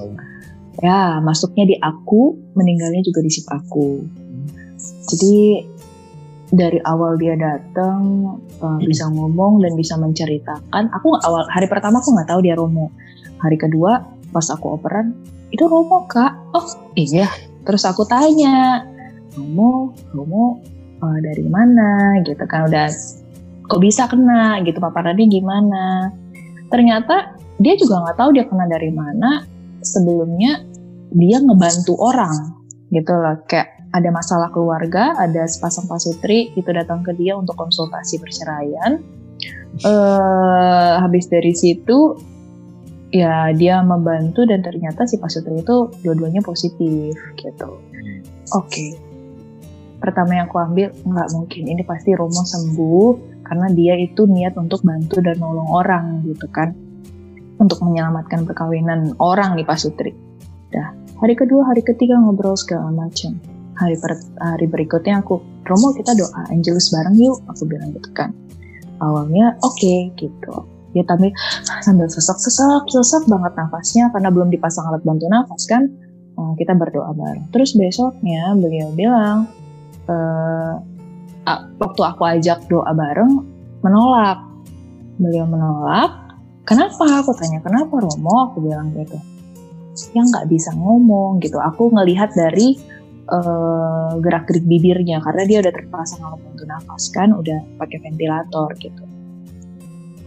[0.81, 4.07] ya masuknya di aku, meninggalnya juga di sip aku.
[5.11, 5.67] Jadi
[6.55, 8.23] dari awal dia datang
[8.63, 10.91] uh, bisa ngomong dan bisa menceritakan.
[10.95, 12.93] Aku awal hari pertama aku nggak tahu dia Romo.
[13.43, 15.15] Hari kedua pas aku operan
[15.51, 16.35] itu Romo kak.
[16.55, 17.27] Oh iya.
[17.67, 18.87] Terus aku tanya
[19.35, 20.63] Romo, Romo
[21.03, 22.89] uh, dari mana gitu kan udah
[23.67, 26.15] kok bisa kena gitu paparannya gimana.
[26.71, 29.43] Ternyata dia juga nggak tahu dia kena dari mana.
[29.83, 30.63] Sebelumnya
[31.15, 32.55] dia ngebantu orang
[32.91, 38.21] gitu loh kayak ada masalah keluarga, ada sepasang pasutri itu datang ke dia untuk konsultasi
[38.21, 39.01] perceraian.
[39.85, 42.17] Uh, habis dari situ
[43.13, 47.81] ya dia membantu dan ternyata si pasutri itu dua-duanya positif gitu.
[48.53, 48.69] Oke.
[48.69, 48.91] Okay.
[49.97, 54.85] Pertama yang aku ambil nggak mungkin ini pasti Romo sembuh karena dia itu niat untuk
[54.85, 56.77] bantu dan nolong orang gitu kan
[57.57, 60.13] untuk menyelamatkan perkawinan orang nih pasutri.
[60.69, 63.41] Dah hari kedua hari ketiga ngobrol segala macam
[63.77, 68.31] hari per, hari berikutnya aku Romo kita doa Angelus bareng yuk aku bilang gitu kan.
[69.03, 70.55] Awalnya oke okay, gitu.
[70.97, 71.29] Ya tapi
[71.85, 75.91] sambil sesak sesak sesak banget nafasnya karena belum dipasang alat bantu nafas kan
[76.39, 77.53] eh, kita berdoa bareng.
[77.53, 79.51] Terus besoknya beliau bilang
[80.07, 80.17] e,
[81.77, 83.45] waktu aku ajak doa bareng
[83.85, 84.41] menolak.
[85.17, 86.27] Beliau menolak
[86.67, 87.23] kenapa?
[87.23, 88.53] Aku tanya kenapa Romo?
[88.53, 89.17] Aku bilang gitu.
[90.13, 91.57] Yang nggak bisa ngomong gitu.
[91.61, 92.77] Aku ngelihat dari
[93.31, 99.03] uh, gerak-gerik bibirnya karena dia udah terpasang alat bantu nafas kan, udah pakai ventilator gitu.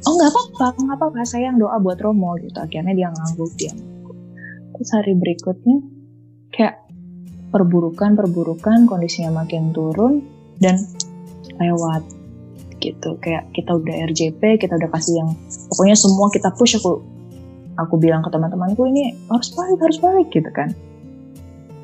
[0.08, 2.56] Oh nggak apa-apa, nggak apa-apa sayang doa buat Romo gitu.
[2.56, 3.76] Akhirnya dia ngangguk dia.
[4.76, 5.84] Terus hari berikutnya
[6.56, 6.88] kayak
[7.52, 10.24] perburukan-perburukan kondisinya makin turun
[10.62, 10.80] dan
[11.60, 12.06] lewat
[12.80, 15.30] gitu kayak kita udah RJP kita udah kasih yang
[15.68, 17.04] pokoknya semua kita push aku
[17.76, 20.72] aku bilang ke teman-temanku ini harus baik harus baik gitu kan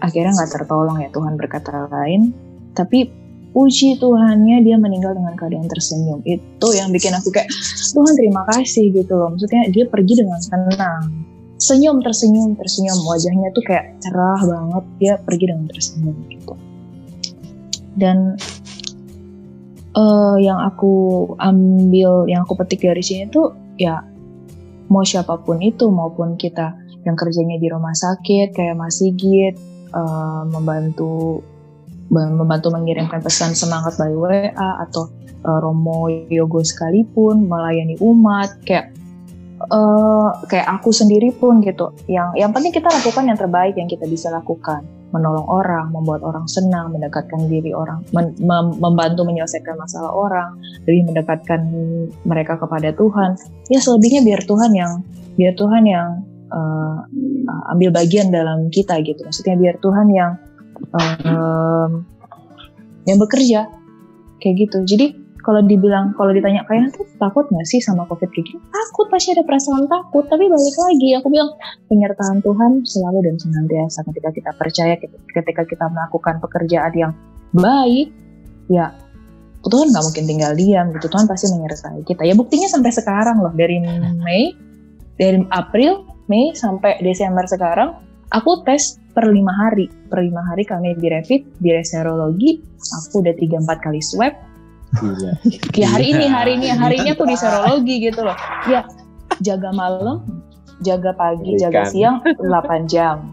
[0.03, 2.35] akhirnya nggak tertolong ya Tuhan berkata lain.
[2.75, 3.07] Tapi
[3.55, 6.19] puji Tuhannya dia meninggal dengan keadaan tersenyum.
[6.27, 7.47] Itu yang bikin aku kayak
[7.95, 9.31] Tuhan terima kasih gitu loh.
[9.31, 11.03] Maksudnya dia pergi dengan tenang.
[11.55, 12.99] Senyum tersenyum tersenyum.
[13.07, 14.83] Wajahnya tuh kayak cerah banget.
[14.99, 16.53] Dia pergi dengan tersenyum gitu.
[17.95, 18.35] Dan
[19.95, 24.03] uh, yang aku ambil yang aku petik dari sini tuh ya
[24.91, 25.87] mau siapa pun itu.
[25.87, 26.75] Maupun kita
[27.07, 29.55] yang kerjanya di rumah sakit kayak Mas Sigit
[29.95, 31.41] uh, membantu
[32.13, 34.53] membantu mengirimkan pesan semangat by WA
[34.85, 35.09] atau
[35.41, 38.93] uh, Romo Yogo sekalipun melayani umat kayak
[39.73, 41.89] uh, kayak aku sendiri pun gitu.
[42.05, 44.85] Yang yang penting kita lakukan yang terbaik yang kita bisa lakukan.
[45.13, 51.07] Menolong orang membuat orang senang mendekatkan diri orang men, mem, membantu menyelesaikan masalah orang lebih
[51.07, 51.61] mendekatkan
[52.27, 53.39] mereka kepada Tuhan.
[53.71, 54.91] Ya selebihnya biar Tuhan yang
[55.39, 56.07] biar Tuhan yang
[56.51, 59.21] uh, ambil bagian dalam kita gitu.
[59.25, 60.31] Maksudnya biar Tuhan yang
[60.93, 61.89] uh,
[63.05, 63.69] yang bekerja.
[64.43, 64.77] Kayak gitu.
[64.85, 65.05] Jadi
[65.45, 68.29] kalau dibilang kalau ditanya kalian tuh takut nggak sih sama covid?
[68.33, 70.25] Kayak gini takut pasti ada perasaan takut.
[70.25, 71.51] Tapi balik lagi aku bilang
[71.89, 74.93] penyertaan Tuhan selalu dan senantiasa ketika kita percaya
[75.31, 77.13] ketika kita melakukan pekerjaan yang
[77.53, 78.09] baik
[78.67, 78.91] ya
[79.65, 81.05] Tuhan nggak mungkin tinggal diam gitu.
[81.09, 82.21] Tuhan pasti menyertai kita.
[82.25, 83.53] Ya buktinya sampai sekarang loh.
[83.53, 83.81] Dari
[84.21, 84.53] Mei
[85.17, 88.01] dari April Mei sampai Desember sekarang
[88.33, 89.87] aku tes per lima hari.
[90.09, 94.33] Per lima hari kami di rapid di serologi aku udah tiga empat kali swab.
[94.95, 95.31] Gila.
[95.81, 98.37] ya hari ini hari ini hari ini aku di serologi gitu loh.
[98.65, 98.83] Ya
[99.43, 100.25] jaga malam
[100.83, 101.71] jaga pagi Berikan.
[101.71, 103.31] jaga siang 8 jam.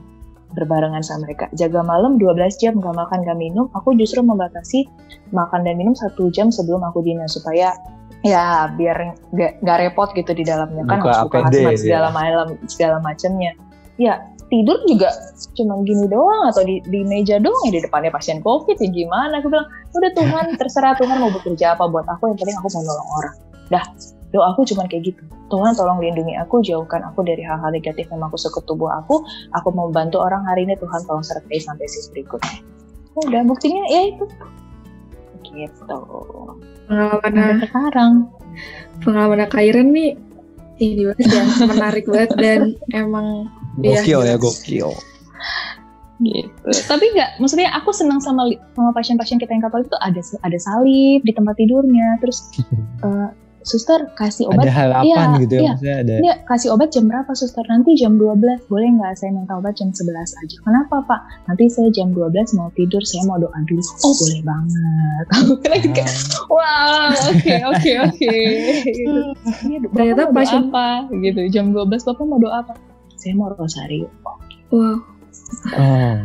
[0.53, 1.49] Berbarengan sama mereka.
[1.57, 2.77] Jaga malam 12 jam.
[2.77, 3.73] Gak makan gak minum.
[3.73, 4.85] Aku justru membatasi
[5.33, 7.73] makan dan minum satu jam sebelum aku dinas supaya
[8.23, 10.83] ya biar gak, gak repot gitu di dalamnya.
[10.87, 12.15] Kan harus buka hazmat segala ya.
[12.15, 13.53] malam segala macamnya
[14.01, 14.19] ya
[14.49, 15.09] tidur juga
[15.57, 19.41] cuma gini doang atau di, di meja doang ya di depannya pasien covid ya gimana?
[19.41, 22.83] Aku bilang udah Tuhan terserah Tuhan mau bekerja apa buat aku yang penting aku mau
[22.85, 23.35] nolong orang.
[23.73, 23.85] Dah
[24.33, 25.23] doa aku cuma kayak gitu.
[25.53, 29.21] Tuhan tolong lindungi aku jauhkan aku dari hal-hal negatif yang aku ke tubuh aku.
[29.61, 32.65] Aku mau bantu orang hari ini Tuhan tolong sertai sampai sisi berikutnya.
[33.13, 34.25] Udah buktinya ya itu
[35.53, 35.99] gitu.
[36.89, 38.13] Pengalaman sekarang.
[39.05, 40.17] Pengalaman Kairen nih
[40.83, 43.47] ini banget ya menarik banget dan emang
[43.79, 44.91] gokil ya, ya gokil.
[46.23, 46.71] Gitu.
[46.87, 48.47] Tapi nggak maksudnya aku senang sama
[48.79, 52.47] sama pasien-pasien kita yang kapal itu ada ada salib di tempat tidurnya terus
[53.03, 53.31] uh,
[53.63, 54.67] suster kasih obat.
[54.67, 56.15] Ada harapan ya, gitu ya, ya ada.
[56.21, 57.63] Ya, kasih obat jam berapa suster?
[57.71, 60.57] Nanti jam 12, boleh nggak saya minta obat jam 11 aja?
[60.63, 61.21] Kenapa pak?
[61.51, 63.83] Nanti saya jam 12 mau tidur, saya mau doa dulu.
[64.05, 65.27] Oh boleh banget.
[66.53, 68.39] Wow, oke oke oke.
[69.97, 71.09] Ternyata pasien apa?
[71.09, 72.75] Gitu, jam 12 bapak mau doa apa?
[73.17, 74.11] Saya mau rosario.
[74.69, 75.01] Wow.
[75.79, 76.17] Oh.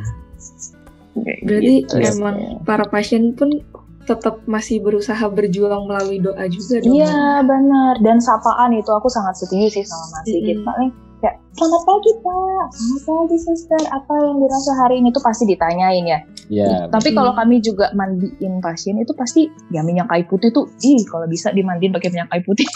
[1.17, 2.49] Berarti gitu, emang ya.
[2.61, 3.49] para pasien pun
[4.07, 6.95] tetap masih berusaha berjuang melalui doa juga dong.
[6.95, 10.57] Iya benar dan sapaan itu aku sangat setuju sih sama Mas Sigit.
[10.57, 10.67] Mm-mm.
[10.67, 15.43] Paling kayak selamat pagi Pak, selamat pagi Suster, apa yang dirasa hari ini tuh pasti
[15.49, 16.19] ditanyain ya.
[16.47, 21.01] Ya, Tapi kalau kami juga mandiin pasien itu pasti ya minyak kayu putih tuh, ih
[21.03, 22.67] kalau bisa dimandiin pakai minyak kayu putih,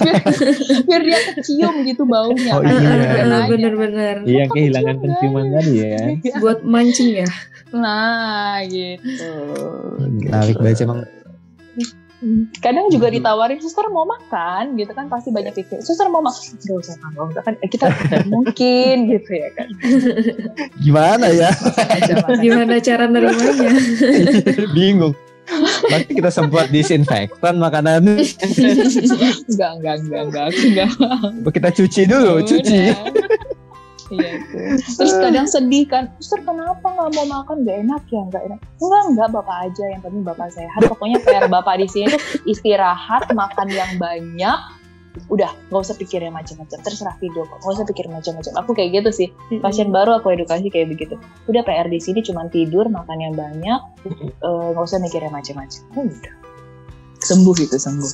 [0.00, 0.16] biar,
[0.88, 2.56] biar dia kecium gitu baunya.
[2.56, 3.44] Oh, iya.
[3.50, 4.24] Bener-bener.
[4.24, 6.04] iya kehilangan penciuman tadi ya.
[6.40, 7.28] Buat mancing ya.
[7.74, 9.32] Nah gitu.
[10.00, 11.04] Menarik banget emang.
[12.64, 16.76] Kadang juga ditawarin suster mau makan gitu kan pasti banyak pikir suster mau makan gak
[16.80, 17.86] usah usah kan kita
[18.32, 19.68] mungkin gitu ya kan
[20.80, 21.50] Gimana ya?
[22.38, 23.70] Gimana cara nerimanya?
[24.76, 25.14] Bingung.
[25.86, 28.02] Nanti kita semprot disinfektan makanan.
[28.02, 30.90] enggak enggak enggak enggak enggak
[31.54, 32.80] Kita cuci dulu, cuci.
[34.12, 34.78] Iya tuh.
[35.02, 37.66] Terus kadang sedih kan, Suster kenapa nggak mau makan?
[37.66, 38.58] Gak enak ya, nggak enak.
[38.78, 40.80] Enggak enggak bapak aja, yang penting bapak sehat.
[40.86, 44.58] Pokoknya PR bapak di sini tuh istirahat, makan yang banyak.
[45.32, 46.76] Udah, nggak usah pikir yang macam-macam.
[46.84, 48.52] Terserah video kok, nggak usah pikir macam-macam.
[48.60, 49.28] Aku kayak gitu sih.
[49.64, 51.16] Pasien baru aku edukasi kayak begitu.
[51.48, 55.80] Udah PR di sini cuma tidur, makan yang banyak, eh, nggak usah mikir yang macam-macam.
[55.96, 56.34] Udah,
[57.26, 58.10] sembuh gitu sembuh.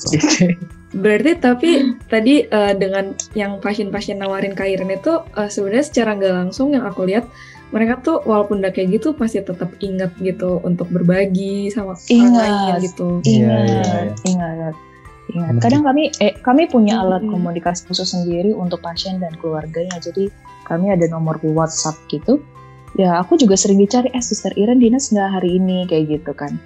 [1.05, 1.71] Berarti tapi
[2.09, 7.05] tadi eh, dengan yang pasien-pasien nawarin kairan itu eh, sebenarnya secara nggak langsung yang aku
[7.05, 7.29] lihat
[7.73, 12.45] mereka tuh walaupun udah kayak gitu pasti tetap ingat gitu untuk berbagi sama orang Ingat.
[12.45, 13.09] lain gitu.
[13.25, 14.75] Iya, Ingat, iya, ingat, ingat.
[15.33, 15.61] Benar.
[15.65, 17.33] Kadang kami, eh, kami punya alat Mm-mm.
[17.33, 19.97] komunikasi khusus sendiri untuk pasien dan keluarganya.
[19.97, 20.29] Jadi
[20.69, 22.45] kami ada nomor WhatsApp gitu.
[23.01, 26.61] Ya aku juga sering dicari, eh Suster Iren dinas nggak hari ini kayak gitu kan.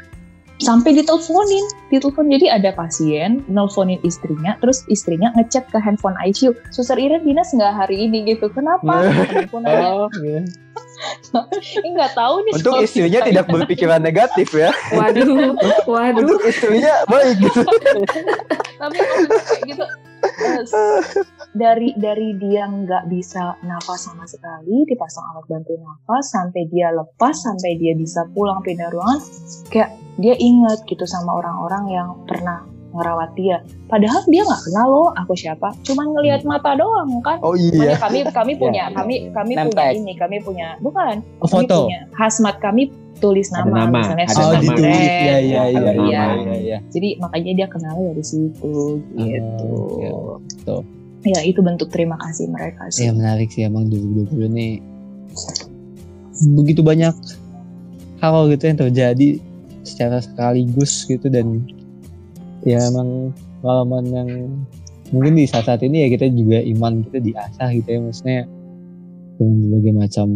[0.56, 2.32] Sampai diteleponin, ditelepon.
[2.32, 7.76] Jadi ada pasien nelfonin istrinya, terus istrinya ngechat ke handphone ICU, Suster Iren dinas nggak
[7.76, 8.48] hari ini gitu.
[8.48, 9.04] Kenapa?
[9.66, 10.42] Oh, iya.
[11.84, 12.52] Eh, nggak tahu nih.
[12.60, 14.70] Untuk istrinya kita." tidak berpikiran negatif ya.
[14.94, 16.24] Waduh, waduh.
[16.24, 17.62] Untuk istrinya baik gitu.
[18.76, 19.84] tapi kayak gitu
[21.56, 27.32] dari dari dia nggak bisa nafas sama sekali dipasang alat bantu nafas sampai dia lepas
[27.36, 29.20] sampai dia bisa pulang pindah ruangan
[29.72, 32.64] kayak dia inget gitu sama orang-orang yang pernah
[32.96, 37.52] ngerawat dia padahal dia nggak kenal loh aku siapa cuman ngelihat mata doang kan Oh
[37.52, 38.00] Makanya iya.
[38.04, 39.30] kami kami punya iya, kami iya.
[39.30, 41.78] kami punya ini kami punya bukan Oh, kami foto.
[41.86, 44.60] punya hazmat kami tulis Ada nama, nama, misalnya ada Oh nama.
[44.60, 45.00] ditulis.
[45.00, 45.60] Iya iya iya.
[45.72, 46.24] Ada nama, Iya.
[46.36, 46.78] iya, iya.
[46.92, 48.74] Jadi makanya dia kenal dari situ
[49.16, 49.70] gitu.
[50.04, 50.80] Oh, betul.
[51.24, 53.08] Ya itu bentuk terima kasih mereka Iya sih.
[53.10, 54.68] menarik sih emang 2020 ini
[56.52, 57.16] begitu banyak
[58.20, 59.28] hal gitu yang terjadi
[59.80, 61.64] secara sekaligus gitu dan
[62.66, 63.30] ya emang
[63.62, 64.30] pengalaman yang
[65.14, 68.40] mungkin di saat-saat ini ya kita juga iman kita diasah gitu ya maksudnya
[69.38, 70.28] dengan berbagai macam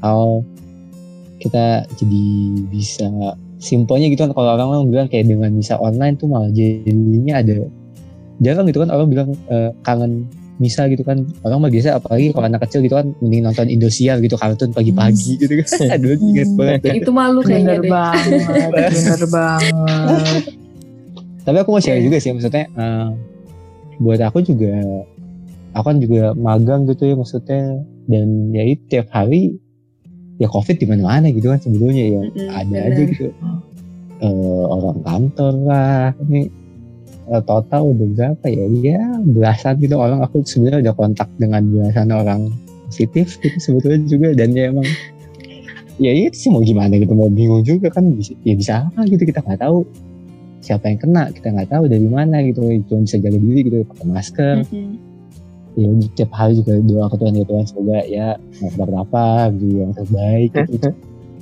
[0.00, 0.20] hal
[1.36, 2.24] kita jadi
[2.72, 3.08] bisa
[3.60, 7.68] simpelnya gitu kan kalau orang orang bilang kayak dengan misa online tuh malah jadinya ada
[8.40, 10.24] jarang gitu kan orang bilang eh, kangen
[10.56, 14.16] misa gitu kan orang mah biasa apalagi kalau anak kecil gitu kan mending nonton Indosiar
[14.24, 15.68] gitu kartun pagi-pagi gitu kan
[16.00, 16.92] aduh inget banget deh.
[17.04, 17.92] Itu malu kayaknya deh.
[17.92, 20.44] banget, bener banget.
[21.46, 23.08] tapi aku mau share juga sih maksudnya eh,
[24.02, 24.74] buat aku juga
[25.76, 27.84] aku kan juga magang gitu ya maksudnya.
[28.06, 29.58] Dan ya itu tiap hari
[30.38, 32.22] ya covid di mana-mana gitu kan sebetulnya ya.
[32.24, 33.28] Mm-mm, ada aja gitu.
[34.16, 36.48] Eh, orang kantor lah ini
[37.28, 38.64] eh, total udah berapa ya?
[38.80, 40.24] Ya belasan gitu orang.
[40.24, 42.48] Aku sebenarnya udah kontak dengan belasan orang
[42.88, 44.28] positif gitu sebetulnya juga.
[44.32, 44.86] Dan ya emang
[46.00, 49.24] ya itu sih mau gimana gitu mau bingung juga kan bisa, ya bisa apa gitu
[49.24, 49.88] kita nggak tahu
[50.66, 54.04] siapa yang kena kita nggak tahu dari mana gitu cuma bisa jaga diri gitu pakai
[54.04, 54.90] masker Mm-mm.
[55.78, 59.92] ya tiap hari juga doa ke Tuhan ya Tuhan semoga ya nggak apa gitu yang
[59.94, 60.88] terbaik gitu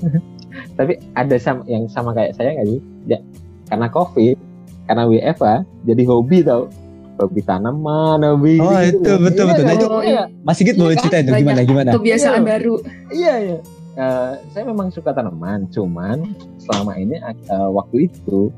[0.79, 2.81] Tapi ada sama yang sama kayak saya nggak sih?
[3.07, 3.19] Ya,
[3.67, 4.39] karena covid,
[4.87, 6.71] karena WFA, jadi hobi tau.
[7.15, 9.19] Hobi tanaman, hobi Oh, gitu-gitu itu, loh.
[9.23, 9.65] betul, Iya betul.
[9.65, 12.49] Nah, itu- Oh, Iya, Mas Sigit boleh Iya ceritain dong gimana gimana Kebiasaan Iya.
[12.49, 12.75] baru.
[13.13, 13.59] iya, iya.
[13.95, 16.23] Eh, saya memang suka tanaman, cuman
[16.59, 17.35] selama ini eh,
[17.71, 18.51] waktu itu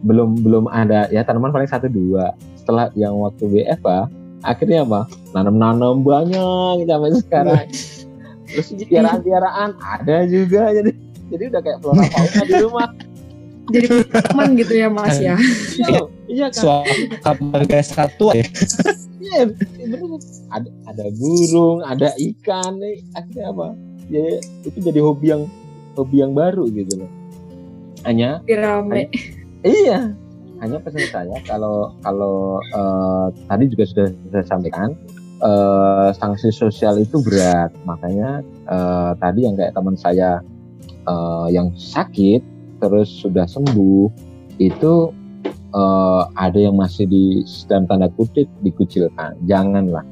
[0.00, 2.32] belum belum ada ya tanaman paling satu dua.
[2.56, 4.08] Setelah yang waktu WFA,
[4.44, 5.08] akhirnya apa?
[5.36, 7.66] Nanam-nanam banyak sampai sekarang.
[8.50, 10.90] Terus piaraan-piaraan ada juga jadi
[11.30, 12.88] jadi udah kayak flora fauna di rumah.
[13.70, 15.38] Jadi teman gitu ya Mas ya.
[15.78, 16.82] Iya, iya kan.
[17.54, 18.42] harga satu ya
[19.20, 19.46] Iya,
[19.78, 20.00] bener.
[20.50, 22.98] Ada ada burung, ada ikan nih.
[23.14, 23.66] Akhirnya apa?
[24.10, 25.42] Ya itu jadi hobi yang
[25.94, 27.10] hobi yang baru gitu loh.
[28.02, 29.06] Hanya Rame.
[29.64, 30.12] Iya,
[30.60, 34.92] hanya pesan saya kalau kalau eh, tadi juga sudah saya sampaikan
[35.40, 37.72] eh, sanksi sosial itu berat.
[37.88, 40.44] Makanya eh, tadi yang kayak teman saya
[41.08, 42.44] eh, yang sakit
[42.80, 44.08] terus sudah sembuh
[44.60, 44.92] itu
[45.72, 49.40] eh, ada yang masih di dalam tanda kutip dikucilkan.
[49.48, 50.04] Janganlah.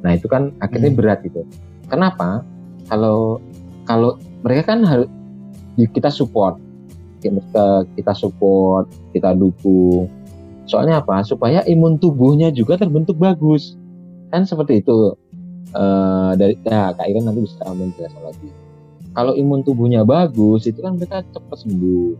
[0.00, 0.98] Nah itu kan akhirnya Hmm.
[1.00, 1.44] berat itu.
[1.92, 2.40] Kenapa?
[2.88, 3.40] Kalau
[3.84, 5.08] kalau mereka kan harus
[5.76, 6.56] kita support
[7.24, 10.10] kita, kita support kita dukung.
[10.68, 11.24] Soalnya apa?
[11.24, 13.76] Supaya imun tubuhnya juga terbentuk bagus.
[14.28, 15.16] Kan seperti itu.
[15.74, 18.48] Eh dari ya kak Iren nanti bisa menjelaskan lagi.
[19.14, 22.12] Kalau imun tubuhnya bagus itu kan mereka cepat sembuh.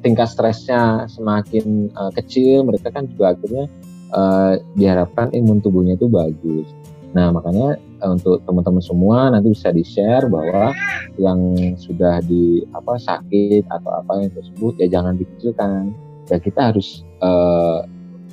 [0.00, 3.68] Tingkat stresnya semakin eh, kecil mereka kan juga akhirnya
[4.12, 6.79] eh, diharapkan imun tubuhnya itu bagus
[7.10, 10.70] nah makanya eh, untuk teman-teman semua nanti bisa di share bahwa
[11.18, 11.40] yang
[11.74, 15.90] sudah di apa sakit atau apa yang tersebut ya jangan dikecilkan.
[16.30, 17.78] Ya kita harus eh,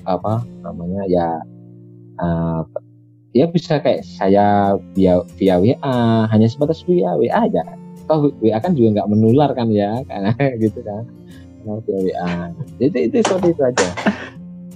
[0.06, 1.28] apa namanya ya
[2.22, 2.62] eh,
[3.34, 7.66] ya bisa kayak saya via via WA hanya sebatas via WA aja.
[8.06, 11.04] Toh WA kan juga nggak menular kan ya karena gitu kan.
[11.66, 12.32] Karena via WA
[12.78, 13.88] jadi itu seperti itu aja.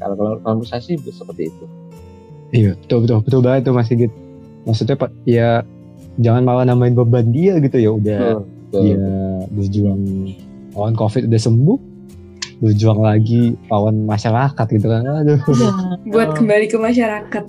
[0.02, 1.66] Kalau kalau sih seperti itu
[2.52, 4.12] Iya, betul betul betul banget tuh Mas Sigit.
[4.68, 5.64] Maksudnya Pak, ya
[6.20, 8.82] jangan malah nambahin beban dia gitu ya udah Betul.
[8.84, 9.04] dia
[9.52, 10.02] berjuang
[10.76, 11.78] lawan covid udah sembuh
[12.62, 15.39] berjuang lagi lawan masyarakat gitu kan aduh
[16.12, 17.45] Buat kembali ke masyarakat.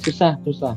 [0.00, 0.74] susah susah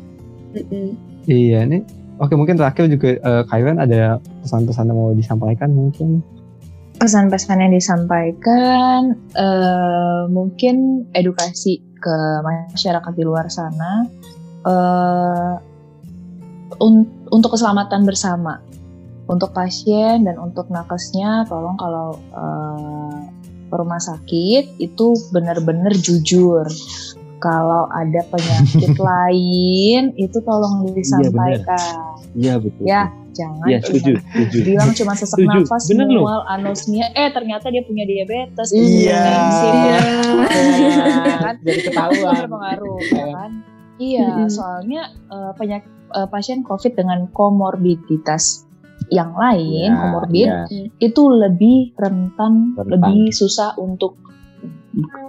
[0.57, 0.97] Mm-mm.
[1.29, 1.85] iya nih
[2.17, 6.25] oke mungkin terakhir juga eh, Kairan ada pesan-pesan yang mau disampaikan mungkin
[6.97, 14.07] pesan-pesan yang disampaikan eh, mungkin edukasi ke masyarakat di luar sana
[14.65, 15.53] eh,
[16.79, 18.59] un- untuk keselamatan bersama.
[19.29, 22.17] Untuk pasien dan untuk nakesnya tolong kalau
[23.69, 26.65] ke rumah sakit itu benar-benar jujur.
[27.37, 32.17] Kalau ada penyakit lain itu tolong disampaikan.
[32.33, 35.59] Iya betul ya jangan iya cuma setuju setuju bilang cuma sesak Setuju.
[35.61, 36.21] nafas, Bener loh.
[36.21, 38.81] mual, anosmia, eh ternyata dia punya diabetes, Iya.
[38.81, 41.05] hipertensi, Iya.
[41.23, 41.55] ya kan?
[41.59, 43.51] jadi ketahuan berpengaruh, ya kan?
[43.97, 48.63] Iya, soalnya eh, penyak- eh, pasien COVID dengan komorbiditas
[49.09, 50.63] yang lain, Ya, komorbid, ya.
[50.99, 52.87] itu lebih rentan, Rentan.
[52.89, 54.17] lebih susah untuk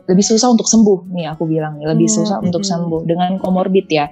[0.07, 3.86] lebih susah untuk sembuh nih aku bilang nih, lebih Hmm, susah untuk sembuh dengan komorbid
[3.86, 4.09] ya.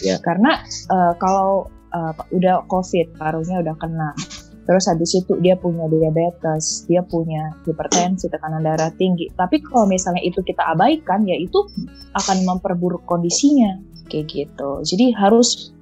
[0.00, 0.16] Ya.
[0.18, 4.10] Karena eh, kalau eh, udah COVID, parunya udah kena.
[4.62, 9.26] Terus habis itu dia punya diabetes, dia punya hipertensi, tekanan darah tinggi.
[9.34, 11.66] Tapi kalau misalnya itu kita abaikan, ya itu
[12.14, 13.74] akan memperburuk kondisinya
[14.06, 14.70] kayak gitu.
[14.86, 15.74] Jadi harus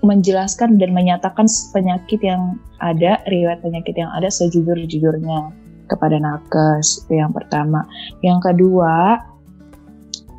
[0.00, 1.44] menjelaskan dan menyatakan
[1.76, 5.52] penyakit yang ada, riwayat penyakit yang ada sejujur-jujurnya
[5.90, 7.84] kepada nakes yang pertama.
[8.22, 9.20] Yang kedua,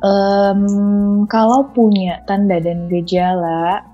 [0.02, 0.60] em,
[1.30, 3.84] kalau punya tanda dan gejala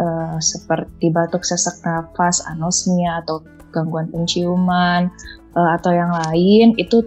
[0.00, 5.12] eh, seperti batuk sesak nafas, anosmia atau gangguan penciuman
[5.54, 7.04] eh, atau yang lain itu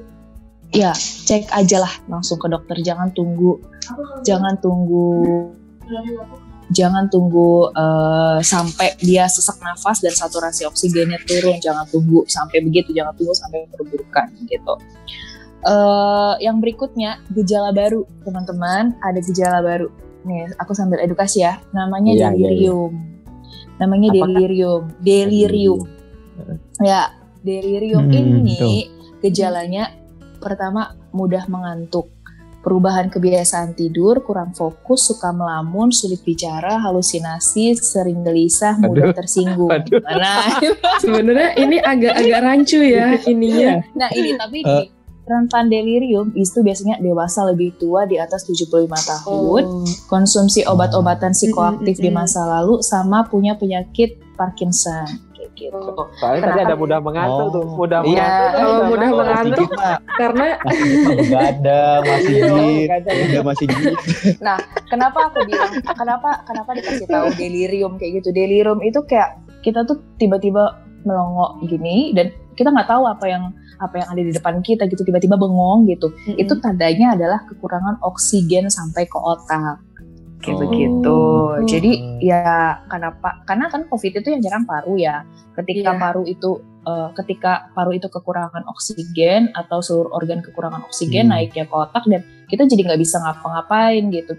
[0.74, 2.78] ya cek aja lah langsung ke dokter.
[2.82, 3.58] Jangan tunggu
[4.24, 5.50] jangan tunggu
[6.72, 11.58] jangan tunggu eh, sampai dia sesak nafas dan saturasi oksigennya turun.
[11.58, 14.76] Jangan tunggu sampai begitu jangan tunggu sampai perburukan gitu.
[15.64, 18.98] Eh, yang berikutnya gejala baru teman-teman.
[19.00, 19.88] Ada gejala baru
[20.24, 22.34] nih aku sambil edukasi ya namanya Iya, iya, iya.
[22.72, 22.94] delirium
[23.76, 25.80] namanya Apakah- delirium delirium
[26.80, 27.02] ya
[27.40, 28.88] delirium Hmm, ini
[29.20, 29.92] gejalanya
[30.40, 32.12] pertama mudah mengantuk
[32.60, 39.16] perubahan kebiasaan tidur, kurang fokus, suka melamun, sulit bicara, halusinasi, sering gelisah, mudah Aduh.
[39.20, 39.68] tersinggung.
[39.68, 40.00] Aduh.
[40.00, 40.64] Nah,
[40.96, 43.84] Sebenarnya ini agak-agak rancu ya ininya.
[43.92, 44.88] nah ini tapi gini,
[45.24, 48.68] rentan delirium itu biasanya dewasa lebih tua di atas 75
[49.00, 49.88] tahun, Oh.
[50.06, 52.28] konsumsi obat-obatan psikoaktif di Mm, mm, mm.
[52.28, 55.08] masa lalu sama punya penyakit Parkinson.
[55.34, 55.80] Kayak gitu.
[56.18, 59.70] soalnya tadi ada mudah mengantuk tuh mudah Iya, mengantuk udah mudah mengantuk
[60.18, 60.48] karena
[61.06, 63.16] begadang masih Iya, git begadang.
[63.30, 63.96] udah masih git
[64.90, 68.30] kenapa aku bilang kenapa kenapa dikasih tahu delirium kayak gitu?
[68.32, 69.30] Delirium itu kayak
[69.62, 73.44] kita tuh tiba-tiba melongo gini dan kita nggak tahu apa yang
[73.84, 78.68] apa yang ada di depan kita gitu tiba-tiba bengong gitu itu tandanya adalah kekurangan oksigen
[78.68, 79.84] sampai ke otak
[80.40, 80.60] kayak Oh.
[80.60, 81.20] begitu
[81.54, 81.64] Hmm.
[81.64, 82.44] jadi ya
[82.86, 85.24] kenapa karena kan covid itu yang nyerang paru ya
[85.54, 86.00] ketika Iya.
[86.00, 86.52] paru itu
[86.84, 91.40] eh, ketika paru itu kekurangan oksigen atau seluruh organ kekurangan oksigen Hmm.
[91.40, 94.36] naiknya ke otak dan kita jadi nggak bisa ngapa-ngapain gitu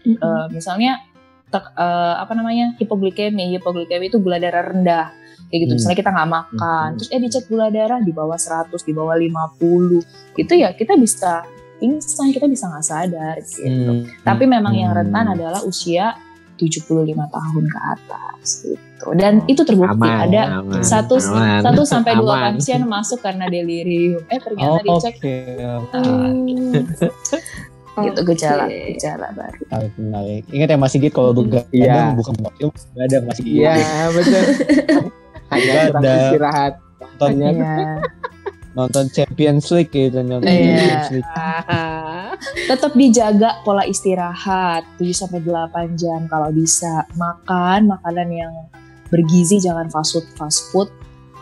[0.00, 0.16] Mm-mm.
[0.16, 1.02] Eh, misalnya
[1.48, 5.10] tek- eh, apa namanya hipoglikemi hipoglikemi itu gula darah rendah
[5.50, 5.76] kayak gitu Hmm.
[5.76, 6.96] misalnya kita nggak makan Hmm.
[6.96, 9.98] terus eh dicek gula darah di bawah 100 di bawah 50
[10.36, 11.42] itu ya kita bisa
[11.76, 14.06] pingsan kita bisa nggak sadar gitu Hmm.
[14.22, 15.02] tapi memang yang Hmm.
[15.02, 16.14] rentan adalah usia
[16.56, 19.06] 75 tahun ke atas gitu.
[19.16, 21.64] Dan itu terbukti Aman, ada aman, satu aman.
[21.64, 22.60] satu sampai dua Aman.
[22.60, 24.20] pasien masuk karena delirium.
[24.28, 25.36] Eh ternyata Oh, dicek oke.
[27.90, 29.60] Oh, gitu gejala gejala baru.
[29.66, 30.42] Menarik, menarik.
[30.48, 32.12] Ingat ya Mas Sigit kalau begadang Iya.
[32.12, 33.56] bukan begadang Mas Sigit.
[33.56, 33.74] Iya
[34.12, 34.44] betul.
[35.50, 36.12] Hanya ada.
[36.30, 36.72] istirahat.
[37.00, 37.84] Nonton, Hanya Iya.
[38.78, 40.78] nonton Champions League gitu, nonton Iya.
[40.78, 41.30] Champions League.
[42.70, 47.04] Tetap dijaga pola istirahat 7 sampai 8 jam kalau bisa.
[47.12, 48.52] Makan makanan yang
[49.10, 50.88] bergizi jangan fast food fast food.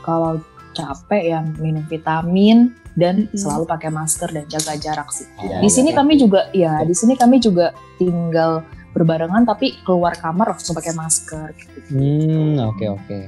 [0.02, 0.40] Kalau
[0.72, 3.36] capek yang minum vitamin dan Mm-mm.
[3.36, 5.26] selalu pakai masker dan jaga jarak sih.
[5.38, 5.96] Iya, di sini iya.
[6.00, 11.46] kami juga ya di sini kami juga tinggal berbarengan tapi keluar kamar langsung pakai masker.
[11.54, 11.78] gitu.
[11.94, 13.18] Hmm, oke oke.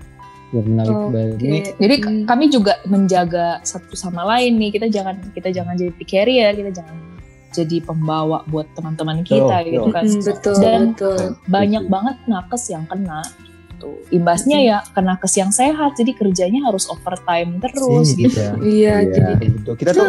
[0.51, 1.39] Ya, menarik banget.
[1.39, 1.59] Ini.
[1.79, 2.23] Jadi Hmm.
[2.27, 4.71] kami juga menjaga satu sama lain nih.
[4.75, 6.97] Kita jangan kita jangan jadi carrier, kita jangan
[7.51, 10.05] jadi pembawa buat teman-teman kita Betul, gitu kan.
[10.07, 11.19] Mm, betul, Dan betul.
[11.47, 13.23] banyak banget nakes yang kena.
[13.71, 13.91] Gitu.
[14.11, 18.39] Imbasnya ya ke nakes yang sehat, jadi kerjanya harus overtime terus Sih, gitu.
[18.39, 18.43] gitu.
[18.63, 19.15] Iya, Iya.
[19.15, 19.75] jadi Betul.
[19.79, 20.09] Kita tuh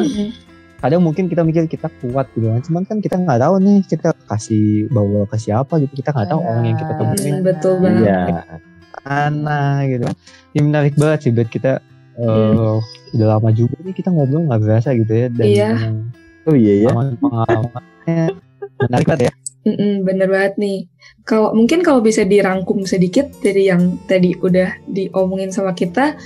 [0.82, 4.10] kadang mungkin kita mikir kita kuat gitu kan, cuman kan kita nggak tahu nih kita
[4.26, 8.02] kasih bawa ke siapa gitu, kita nggak tahu orang yang kita temuin Hmm, betul banget.
[8.02, 8.22] Iya.
[9.04, 10.06] Mana gitu.
[10.54, 11.82] Ini menarik banget sih buat kita.
[12.22, 12.76] eh
[13.16, 15.70] udah lama juga nih kita ngobrol nggak berasa gitu ya dan Iya.
[16.44, 16.92] Oh iya ya.
[16.92, 18.26] pengalaman-pengalamannya
[18.88, 19.34] menarik banget ya.
[19.62, 20.80] Mm-mm, bener banget nih.
[21.22, 26.18] Kalau mungkin kalau bisa dirangkum sedikit dari yang tadi udah diomongin sama kita,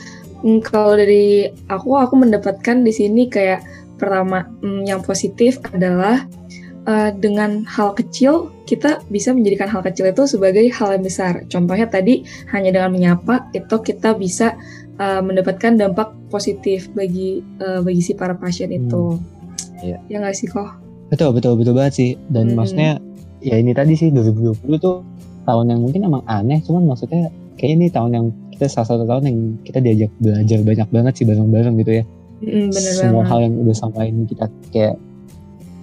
[0.42, 3.60] mm, kalau dari aku aku mendapatkan di sini kayak
[4.00, 6.24] pertama mm, yang positif adalah
[6.86, 11.46] eh, dengan hal kecil kita bisa menjadikan hal kecil itu sebagai hal yang besar.
[11.46, 14.54] Contohnya tadi hanya dengan menyapa itu kita bisa
[14.96, 19.18] eh, mendapatkan dampak positif bagi eh, bagi si para pasien itu.
[19.84, 19.98] Iya.
[20.08, 20.72] Ya nggak sih kok?
[21.12, 22.12] Betul betul betul banget sih.
[22.30, 22.64] Dan Hmm.
[22.64, 22.98] maksudnya
[23.42, 25.06] ya ini tadi sih 2020 tuh
[25.46, 29.24] tahun yang mungkin emang aneh, cuman maksudnya kayak ini tahun yang kita salah satu tahun
[29.30, 32.04] yang kita diajak belajar banyak banget sih bareng-bareng gitu ya.
[32.42, 33.30] Mm, bener Semua banget.
[33.30, 34.96] hal yang udah sama ini kita kayak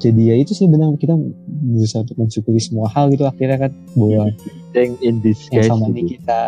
[0.03, 1.15] jadi ya itu sih benar kita
[1.47, 4.35] berusaha untuk mensyukuri semua hal gitu akhirnya kan bahwa
[4.73, 6.11] Yang in yang disguise sama ini gitu.
[6.19, 6.41] kita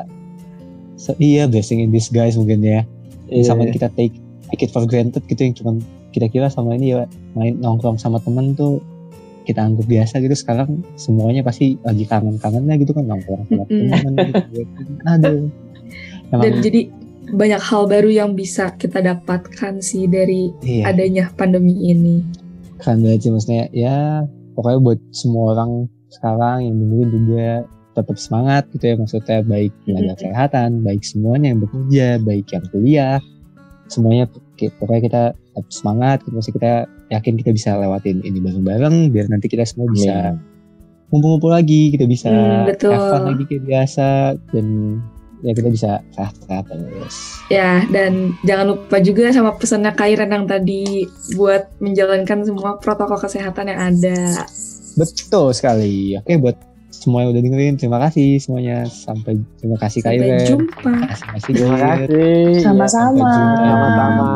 [0.96, 2.82] se- iya blessing in disguise mungkin ya
[3.28, 3.64] yang sama Iya.
[3.64, 4.14] ini kita take
[4.48, 5.78] take it for granted gitu yang cuman
[6.11, 8.82] kita kira sama ini ya main nongkrong sama temen tuh
[9.44, 14.61] kita anggap biasa gitu sekarang semuanya pasti lagi kangen-kangennya gitu kan nongkrong sama temen gitu
[15.12, 15.42] aduh
[16.32, 16.80] dan emang jadi
[17.24, 22.20] banyak hal baru yang bisa kita dapatkan sih dari iya adanya pandemi ini.
[22.76, 25.70] Keren banget sih maksudnya ya pokoknya buat semua orang
[26.08, 27.48] sekarang yang dengerin juga
[27.94, 30.18] tetap semangat gitu ya maksudnya baik tenaga Mhm.
[30.18, 33.18] kesehatan baik semuanya yang bekerja baik yang kuliah
[33.86, 34.24] semuanya
[34.56, 36.72] pokoknya kita tetap semangat gitu Maksudnya kita
[37.12, 40.34] yakin kita bisa lewatin ini bareng-bareng biar nanti kita semua bisa
[41.08, 42.90] ngumpul-ngumpul lagi kita bisa Hmm, betul.
[42.90, 44.08] have fun lagi kayak biasa
[44.50, 44.66] dan
[45.45, 47.16] ya kita bisa sehat-sehat terus
[47.53, 51.05] Ya, dan jangan lupa juga sama pesannya Kairan yang tadi
[51.36, 54.49] buat menjalankan semua protokol kesehatan yang ada.
[54.97, 56.16] Betul sekali.
[56.16, 56.57] Oke buat
[56.88, 58.88] semua yang udah dengerin terima kasih semuanya.
[58.88, 60.72] Sampai terima kasih Kak Sampai jumpa.
[60.80, 62.05] Terima kasih.
[62.64, 62.88] Sama-sama.
[62.97, 63.61] Sampai jumpa.
[63.61, 64.30] Sama-sama.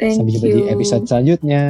[0.00, 0.56] Thank Sampai jumpa you.
[0.56, 1.62] di episode selanjutnya.